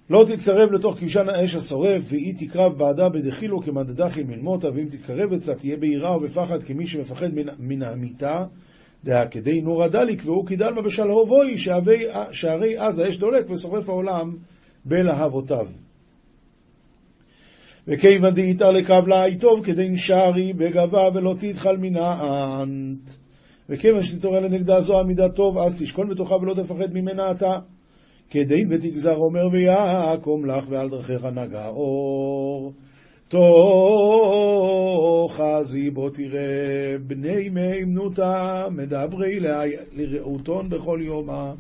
לא 0.10 0.26
תתקרב 0.28 0.72
לתוך 0.72 0.96
כבשן 1.00 1.30
האש 1.30 1.56
השורף, 1.56 2.04
והיא 2.08 2.34
תקרב 2.38 2.78
בעדה 2.78 3.10
בדחילו 3.10 3.62
כמדדכי 3.62 4.24
מלמותה, 4.24 4.68
ואם 4.74 4.86
תתקרב 4.86 5.34
אצלה 5.34 5.56
תהיה 5.56 5.78
ביראה 5.78 6.18
ובפחד 6.18 6.64
כמי 6.64 6.88
שמפחד 6.88 7.30
מן 7.60 7.84
המיתה, 7.84 8.44
דהא 9.04 9.26
כדי 9.32 9.62
נורא 9.62 9.88
דליק, 9.88 10.22
והוא 10.26 10.46
כדלמה 10.46 10.82
בשלהובוי, 10.82 11.58
שהרי 12.32 12.80
אז 12.80 13.00
האש 13.00 13.18
דולק 13.18 13.50
ושורף 13.50 13.90
העולם 13.90 14.36
בלהבותיו. 14.86 15.68
וכיוון 17.88 18.34
דאיתר 18.34 18.72
לקרב 18.72 19.08
לה 19.08 19.24
טוב 19.40 19.66
כדי 19.66 19.90
נשארי 19.90 20.54
בגבה 20.54 21.10
ולא 21.14 21.36
תתחל 21.40 21.78
מנענט. 21.78 23.10
וכיוון 23.70 24.04
שתתעורר 24.04 24.40
לנגדה 24.40 24.82
זו 24.82 25.00
המידה 25.00 25.30
טוב, 25.30 25.58
אז 25.58 25.82
תשכון 25.82 26.10
בתוכה 26.10 26.36
ולא 26.36 26.54
תפחד 26.54 26.94
ממנה 26.94 27.32
אתה. 27.32 27.60
כדין 28.30 28.68
ותגזר 28.72 29.16
אומר 29.16 29.48
ויעקום 29.52 30.46
לך 30.46 30.66
ועל 30.70 30.90
דרכיך 30.90 31.26
נגע 31.26 31.68
אור. 31.68 32.74
תוך 33.32 33.42
חזי 35.42 35.92
בו 35.92 36.10
תראה 36.10 36.96
בני 37.08 37.50
מימנותה 37.50 38.66
מדברי 38.72 39.40
לרעותון 39.94 40.70
בכל 40.70 41.00
יומה. 41.04 41.54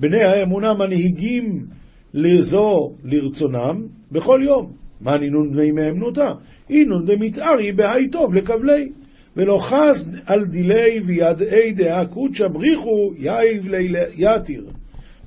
בני 0.00 0.22
האמונה 0.22 0.74
מנהיגים 0.74 1.66
לזו 2.14 2.92
לרצונם 3.04 3.86
בכל 4.12 4.40
יום. 4.44 4.72
מה 5.00 5.18
נינון 5.18 5.52
בני 5.52 5.70
מאמנותה? 5.70 6.32
אינון 6.70 7.06
דמתארי 7.06 7.72
בהי 7.72 8.08
טוב 8.08 8.34
לקבלי. 8.34 8.92
ולא 9.36 9.58
חס 9.60 10.08
על 10.26 10.46
דילי 10.46 11.00
וידעי 11.06 11.72
דעה 11.72 12.06
קודשא 12.06 12.48
בריחו 12.48 13.12
יאיב 13.16 13.68
יתיר. 14.16 14.66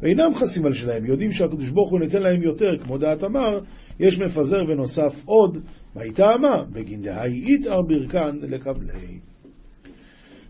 ואינם 0.02 0.36
חסים 0.36 0.66
על 0.66 0.74
שלהם, 0.74 1.06
יודעים 1.06 1.32
שהקדוש 1.32 1.70
ברוך 1.70 1.92
הוא 1.92 2.00
ניתן 2.00 2.22
להם 2.22 2.42
יותר, 2.42 2.78
כמו 2.78 2.98
דעת 2.98 3.24
אמר, 3.24 3.60
יש 4.00 4.20
מפזר 4.20 4.64
ונוסף 4.68 5.24
עוד, 5.26 5.58
מהי 5.98 6.12
טעמה? 6.12 6.64
בגין 6.72 7.02
דהי 7.02 7.54
יתאר 7.54 7.82
ברכן 7.82 8.36
לקבלי. 8.42 9.20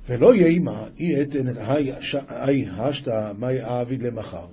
ולא 0.07 0.35
יהימה, 0.35 0.83
אי 0.99 1.21
אתן 1.21 1.47
היי 2.27 2.65
השתא 2.69 3.31
מאי 3.39 3.61
אעביד 3.61 4.03
למחר. 4.03 4.47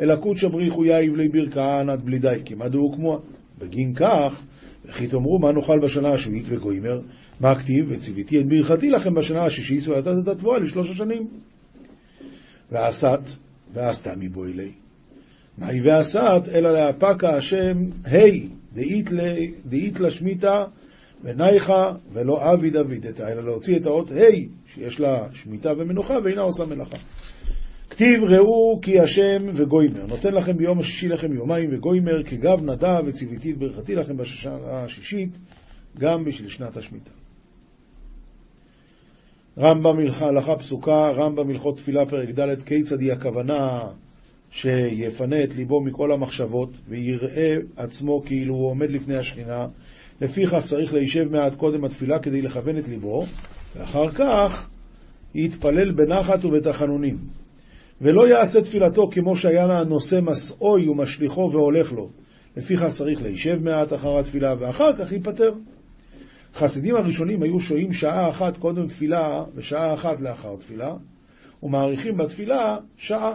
אלא 0.00 0.16
קודשא 0.16 0.48
בריחו 0.48 0.84
יאיב 0.84 1.16
לי 1.16 1.28
ברכן 1.28 1.88
עד 1.88 2.04
בלי 2.04 2.18
די, 2.18 2.42
דהו 2.70 2.92
כמוה? 2.92 3.18
בגין 3.58 3.94
כך, 3.94 4.42
וכי 4.84 5.06
תאמרו 5.06 5.38
מה 5.38 5.52
נאכל 5.52 5.78
בשנה 5.78 6.12
השביעית 6.12 6.44
וגוימר, 6.48 7.00
מה 7.40 7.50
הכתיב? 7.50 7.86
וציוויתי 7.88 8.40
את 8.40 8.46
ברכתי 8.46 8.90
לכם 8.90 9.14
בשנה 9.14 9.44
השישית 9.44 9.88
ונתת 9.88 10.12
את 10.22 10.28
התבואה 10.28 10.58
לשלוש 10.58 10.90
השנים. 10.90 11.28
ועשת, 12.72 13.20
ועשתה 13.74 14.12
מבו 14.16 14.44
אלי. 14.44 14.70
מהי 15.58 15.80
ועשת, 15.80 16.42
אלא 16.54 16.72
להפקה 16.72 17.36
השם, 17.36 17.76
היי, 18.04 18.48
דאית 19.64 20.00
לשמיתה 20.00 20.64
ונייכה 21.22 21.92
ולא 22.12 22.52
אבי 22.52 22.70
דוידתא, 22.70 23.32
אלא 23.32 23.44
להוציא 23.44 23.76
את 23.76 23.86
האות 23.86 24.10
ה' 24.10 24.14
שיש 24.66 25.00
לה 25.00 25.26
שמיטה 25.32 25.72
ומנוחה 25.78 26.14
ואינה 26.24 26.42
עושה 26.42 26.66
מלאכה. 26.66 26.96
כתיב 27.90 28.24
ראו 28.24 28.80
כי 28.82 29.00
השם 29.00 29.42
וגוימר, 29.54 30.06
נותן 30.06 30.34
לכם 30.34 30.56
ביום 30.56 30.78
השישי 30.78 31.08
לכם 31.08 31.32
יומיים 31.32 31.70
וגוימר, 31.72 32.22
כגב 32.22 32.58
וציוויתי 33.06 33.50
את 33.50 33.58
ברכתי 33.58 33.94
לכם 33.94 34.16
בשנה 34.16 34.82
השישית, 34.84 35.38
גם 35.98 36.24
בשביל 36.24 36.48
שנת 36.48 36.76
השמיטה. 36.76 37.10
רמב"ם 39.58 39.96
הלכה 40.20 40.56
פסוקה, 40.56 41.10
רמב"ם 41.10 41.50
הלכות 41.50 41.76
תפילה 41.76 42.06
פרק 42.06 42.28
ד', 42.28 42.62
כיצד 42.62 43.00
היא 43.00 43.12
הכוונה 43.12 43.80
שיפנה 44.52 45.44
את 45.44 45.54
ליבו 45.54 45.80
מכל 45.80 46.12
המחשבות 46.12 46.70
ויראה 46.88 47.56
עצמו 47.76 48.22
כאילו 48.26 48.54
הוא 48.54 48.70
עומד 48.70 48.90
לפני 48.90 49.16
השכינה. 49.16 49.66
לפיכך 50.20 50.64
צריך 50.64 50.94
להישב 50.94 51.24
מעט 51.30 51.54
קודם 51.54 51.84
התפילה 51.84 52.18
כדי 52.18 52.42
לכוון 52.42 52.78
את 52.78 52.88
ליבו, 52.88 53.24
ואחר 53.76 54.10
כך 54.10 54.68
יתפלל 55.34 55.92
בנחת 55.92 56.44
ובתחנונים. 56.44 57.18
ולא 58.00 58.28
יעשה 58.28 58.60
תפילתו 58.60 59.10
כמו 59.10 59.36
שהיה 59.36 59.66
לה 59.66 59.84
נושא 59.84 60.20
מסעוי 60.22 60.88
ומשליכו 60.88 61.50
והולך 61.52 61.92
לו, 61.92 62.10
לפיכך 62.56 62.88
צריך 62.92 63.22
להישב 63.22 63.58
מעט 63.62 63.92
אחר 63.92 64.18
התפילה, 64.18 64.54
ואחר 64.58 64.96
כך 64.98 65.12
ייפטר. 65.12 65.52
חסידים 66.54 66.96
הראשונים 66.96 67.42
היו 67.42 67.60
שוהים 67.60 67.92
שעה 67.92 68.28
אחת 68.30 68.56
קודם 68.56 68.86
תפילה 68.86 69.44
ושעה 69.54 69.94
אחת 69.94 70.20
לאחר 70.20 70.56
תפילה, 70.56 70.94
ומאריכים 71.62 72.16
בתפילה 72.16 72.76
שעה. 72.96 73.34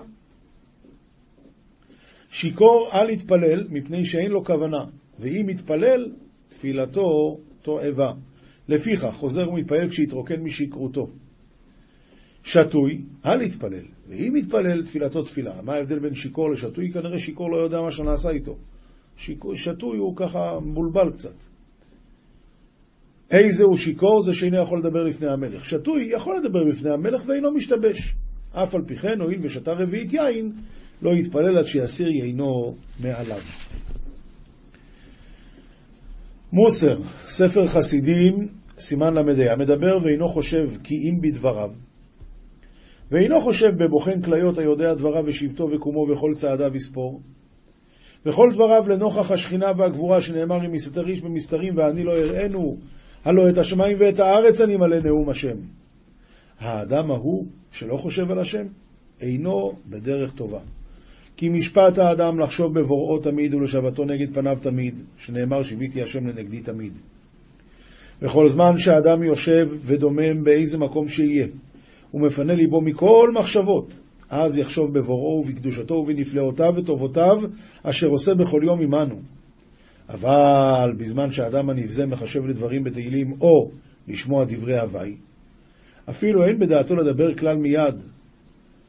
שיכור 2.29 2.89
אל 2.93 3.09
יתפלל 3.09 3.67
מפני 3.69 4.05
שאין 4.05 4.31
לו 4.31 4.45
כוונה, 4.45 4.85
ואם 5.19 5.49
יתפלל, 5.49 6.11
תפילתו 6.49 7.37
תועבה. 7.61 8.13
לפיכך, 8.69 9.13
חוזר 9.13 9.49
ומתפלל 9.49 9.89
כשיתרוקן 9.89 10.41
משכרותו. 10.41 11.07
שתוי, 12.43 13.01
אל 13.25 13.41
יתפלל, 13.41 13.85
ואם 14.07 14.35
יתפלל, 14.35 14.83
תפילתו 14.85 15.23
תפילה. 15.23 15.61
מה 15.63 15.73
ההבדל 15.73 15.99
בין 15.99 16.13
שיכור 16.13 16.51
לשתוי? 16.51 16.91
כנראה 16.91 17.19
שיכור 17.19 17.51
לא 17.51 17.57
יודע 17.57 17.81
מה 17.81 17.91
שנעשה 17.91 18.29
איתו. 18.29 18.57
שתוי 19.55 19.97
הוא 19.97 20.15
ככה 20.15 20.59
מבולבל 20.59 21.11
קצת. 21.11 21.35
איזה 23.31 23.63
הוא 23.63 23.77
שיכור? 23.77 24.21
זה 24.21 24.33
שאינו 24.33 24.61
יכול 24.61 24.79
לדבר 24.79 25.03
לפני 25.03 25.27
המלך. 25.27 25.65
שתוי 25.65 26.03
יכול 26.03 26.37
לדבר 26.37 26.59
בפני 26.71 26.93
המלך 26.93 27.23
ואינו 27.27 27.51
משתבש. 27.51 28.15
אף 28.51 28.75
על 28.75 28.81
פי 28.85 28.95
כן, 28.95 29.21
הואיל 29.21 29.39
ושתה 29.43 29.73
רביעית 29.73 30.13
יין, 30.13 30.51
לא 31.01 31.11
יתפלל 31.11 31.57
עד 31.57 31.65
שיסיר 31.65 32.07
יינו 32.07 32.75
מעליו. 32.99 33.41
מוסר, 36.53 36.97
ספר 37.25 37.67
חסידים, 37.67 38.47
סימן 38.79 39.13
ל"ה, 39.13 39.53
המדבר 39.53 39.97
ואינו 40.03 40.29
חושב 40.29 40.69
כי 40.83 40.95
אם 40.95 41.21
בדבריו, 41.21 41.69
ואינו 43.11 43.41
חושב 43.41 43.69
בבוחן 43.83 44.21
כליות 44.21 44.57
היודע 44.57 44.93
דבריו 44.93 45.23
ושבטו 45.25 45.63
וקומו 45.63 46.07
וכל 46.11 46.31
צעדיו 46.35 46.75
יספור, 46.75 47.21
וכל 48.25 48.49
דבריו 48.53 48.89
לנוכח 48.89 49.31
השכינה 49.31 49.71
והגבורה 49.77 50.21
שנאמר 50.21 50.65
אם 50.65 50.75
יסתר 50.75 51.07
איש 51.07 51.21
במסתרים 51.21 51.77
ואני 51.77 52.03
לא 52.03 52.11
אראנו, 52.11 52.77
הלא 53.25 53.49
את 53.49 53.57
השמיים 53.57 53.97
ואת 53.99 54.19
הארץ 54.19 54.61
אני 54.61 54.75
מלא 54.75 54.99
נאום 54.99 55.29
השם. 55.29 55.57
האדם 56.59 57.11
ההוא 57.11 57.45
שלא 57.71 57.97
חושב 57.97 58.31
על 58.31 58.39
השם, 58.39 58.65
אינו 59.21 59.71
בדרך 59.85 60.33
טובה. 60.33 60.59
כי 61.37 61.49
משפט 61.49 61.97
האדם 61.97 62.39
לחשוב 62.39 62.79
בבוראו 62.79 63.19
תמיד 63.19 63.53
ולשבתו 63.53 64.05
נגד 64.05 64.33
פניו 64.33 64.57
תמיד, 64.61 64.95
שנאמר 65.17 65.63
שיביתי 65.63 66.01
השם 66.01 66.27
לנגדי 66.27 66.61
תמיד. 66.61 66.93
וכל 68.21 68.49
זמן 68.49 68.77
שהאדם 68.77 69.23
יושב 69.23 69.67
ודומם 69.85 70.43
באיזה 70.43 70.77
מקום 70.77 71.07
שיהיה, 71.07 71.47
ומפנה 72.13 72.53
ליבו 72.53 72.81
מכל 72.81 73.31
מחשבות, 73.39 73.99
אז 74.29 74.57
יחשוב 74.57 74.93
בבוראו 74.93 75.39
ובקדושתו 75.39 75.93
ובנפלאותיו 75.93 76.73
וטובותיו, 76.75 77.41
אשר 77.83 78.07
עושה 78.07 78.35
בכל 78.35 78.61
יום 78.63 78.81
עמנו. 78.81 79.15
אבל 80.09 80.93
בזמן 80.97 81.31
שהאדם 81.31 81.69
הנבזה 81.69 82.05
מחשב 82.05 82.45
לדברים 82.45 82.83
בתהילים, 82.83 83.33
או 83.41 83.71
לשמוע 84.07 84.45
דברי 84.45 84.79
הוואי, 84.79 85.15
אפילו 86.09 86.43
אין 86.43 86.59
בדעתו 86.59 86.95
לדבר 86.95 87.35
כלל 87.35 87.55
מיד, 87.55 87.95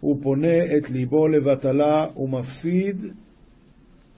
הוא 0.01 0.17
פונה 0.23 0.77
את 0.79 0.91
ליבו 0.91 1.29
לבטלה 1.29 2.07
ומפסיד 2.17 3.07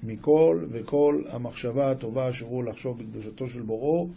מכל 0.03 0.65
וכל 0.71 1.23
המחשבה 1.29 1.91
הטובה 1.91 2.29
אשר 2.29 2.47
הוא 2.47 2.65
לחשוב 2.65 2.99
בקדושתו 2.99 3.49
של 3.49 3.63
בוראו 3.63 4.09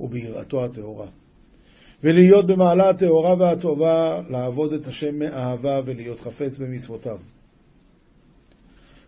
וביראתו 0.00 0.64
הטהורה. 0.64 1.06
ולהיות 2.04 2.46
במעלה 2.46 2.90
הטהורה 2.90 3.34
והטובה, 3.38 4.20
לעבוד 4.30 4.72
את 4.72 4.86
השם 4.86 5.18
מאהבה 5.18 5.80
ולהיות 5.84 6.20
חפץ 6.20 6.58
במצוותיו. 6.58 7.18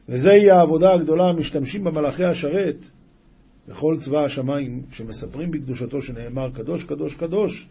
וזוהי 0.08 0.50
העבודה 0.50 0.92
הגדולה 0.92 1.28
המשתמשים 1.28 1.84
במלאכי 1.84 2.24
השרת 2.24 2.84
וכל 3.68 3.96
צבא 4.00 4.24
השמיים 4.24 4.82
שמספרים 4.90 5.50
בקדושתו 5.50 6.02
שנאמר 6.02 6.50
קדוש 6.50 6.84
קדוש 6.84 7.14
קדוש 7.14 7.68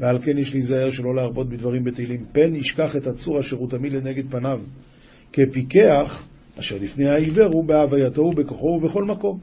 ועל 0.00 0.18
כן 0.22 0.38
יש 0.38 0.52
להיזהר 0.54 0.90
שלא 0.90 1.14
להרבות 1.14 1.48
בדברים 1.48 1.84
בתהילים. 1.84 2.24
פן 2.32 2.54
ישכח 2.54 2.96
את 2.96 3.06
הצור 3.06 3.40
אשר 3.40 3.56
הוא 3.56 3.70
תמיד 3.70 3.92
לנגד 3.92 4.30
פניו, 4.30 4.60
כפיקח 5.32 6.26
אשר 6.58 6.76
לפני 6.80 7.08
העיוור 7.08 7.46
הוא 7.52 7.64
בהווייתו 7.64 8.22
ובכוחו 8.22 8.66
ובכל 8.66 9.04
מקום. 9.04 9.38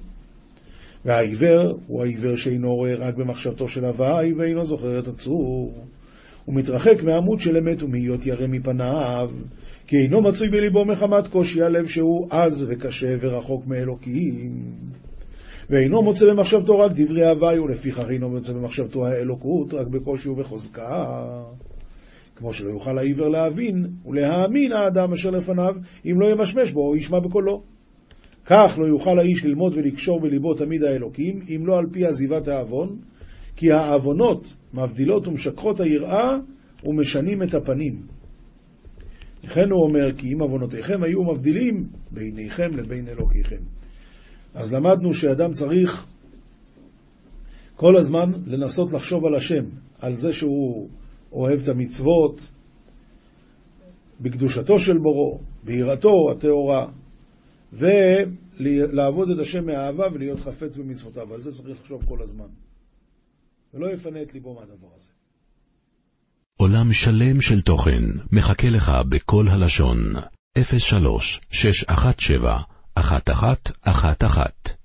והעיוור 1.05 1.79
הוא 1.87 2.03
העיוור 2.03 2.35
שאינו 2.35 2.75
רואה 2.75 2.95
רק 2.95 3.15
במחשבתו 3.15 3.67
של 3.67 3.85
הוואי 3.85 4.33
ואינו 4.33 4.65
זוכר 4.65 4.99
את 4.99 5.07
הצור. 5.07 5.73
הוא 6.45 6.55
מתרחק 6.55 7.03
מהעמוד 7.03 7.39
של 7.39 7.57
אמת 7.57 7.83
ומהיות 7.83 8.25
ירא 8.25 8.47
מפניו, 8.47 9.29
כי 9.87 9.97
אינו 9.97 10.21
מצוי 10.21 10.49
בליבו 10.49 10.85
מחמת 10.85 11.27
קושי 11.27 11.61
הלב 11.61 11.87
שהוא 11.87 12.27
עז 12.29 12.67
וקשה 12.69 13.09
ורחוק 13.21 13.67
מאלוקים. 13.67 14.51
ואינו 15.71 16.01
מוצא 16.01 16.25
במחשבתו 16.34 16.79
רק 16.79 16.91
דברי 16.95 17.25
הוואי, 17.25 17.60
ולפיכך 17.60 18.10
אינו 18.10 18.29
מוצא 18.29 18.53
במחשבתו 18.53 19.05
האלוקות 19.05 19.73
רק 19.73 19.88
בקושי 19.88 20.29
ובחוזקה. 20.29 21.05
כמו 22.36 22.53
שלא 22.53 22.69
יוכל 22.69 22.97
העיוור 22.97 23.27
להבין 23.27 23.88
ולהאמין 24.05 24.71
האדם 24.71 25.13
אשר 25.13 25.29
לפניו, 25.29 25.75
אם 26.05 26.21
לא 26.21 26.29
ימשמש 26.29 26.71
בו 26.71 26.88
או 26.88 26.95
ישמע 26.95 27.19
בקולו. 27.19 27.63
כך 28.45 28.79
לא 28.79 28.88
יוכל 28.88 29.19
האיש 29.19 29.45
ללמוד 29.45 29.73
ולקשור 29.75 30.19
בליבו 30.19 30.53
תמיד 30.53 30.84
האלוקים, 30.84 31.39
אם 31.55 31.67
לא 31.67 31.77
על 31.77 31.86
פי 31.91 32.05
עזיבת 32.05 32.47
העוון, 32.47 32.97
כי 33.55 33.71
העוונות 33.71 34.55
מבדילות 34.73 35.27
ומשככות 35.27 35.79
היראה 35.79 36.38
ומשנים 36.84 37.43
את 37.43 37.53
הפנים. 37.53 37.95
לכן 39.43 39.69
הוא 39.71 39.84
אומר, 39.84 40.17
כי 40.17 40.34
אם 40.34 40.41
עוונותיכם 40.41 41.03
היו 41.03 41.23
מבדילים 41.23 41.86
ביניכם 42.12 42.71
לבין 42.73 43.07
אלוקיכם. 43.07 43.62
אז 44.53 44.73
למדנו 44.73 45.13
שאדם 45.13 45.51
צריך 45.51 46.07
כל 47.75 47.97
הזמן 47.97 48.31
לנסות 48.45 48.93
לחשוב 48.93 49.25
על 49.25 49.35
השם, 49.35 49.63
על 49.99 50.13
זה 50.13 50.33
שהוא 50.33 50.89
אוהב 51.31 51.59
את 51.61 51.67
המצוות, 51.67 52.41
בקדושתו 54.21 54.79
של 54.79 54.97
בורו, 54.97 55.39
ביראתו 55.63 56.13
הטהורה, 56.31 56.87
ולעבוד 57.73 59.29
את 59.29 59.39
השם 59.39 59.65
מאהבה 59.65 60.05
ולהיות 60.13 60.39
חפץ 60.39 60.77
במצוותיו. 60.77 61.33
על 61.33 61.39
זה 61.39 61.51
צריך 61.51 61.79
לחשוב 61.79 62.05
כל 62.07 62.23
הזמן. 62.23 62.47
ולא 63.73 63.93
יפנה 63.93 64.21
את 64.21 64.33
ליבו 64.33 64.53
מהדבר 64.53 64.87
הזה. 64.95 65.09
עולם 66.57 66.93
שלם 66.93 67.41
של 67.41 67.61
תוכן 67.61 68.03
מחכה 68.31 68.69
לך 68.69 68.91
בכל 69.09 69.47
הלשון, 69.47 69.97
03 70.77 71.41
617 71.49 72.61
1111 72.95 74.81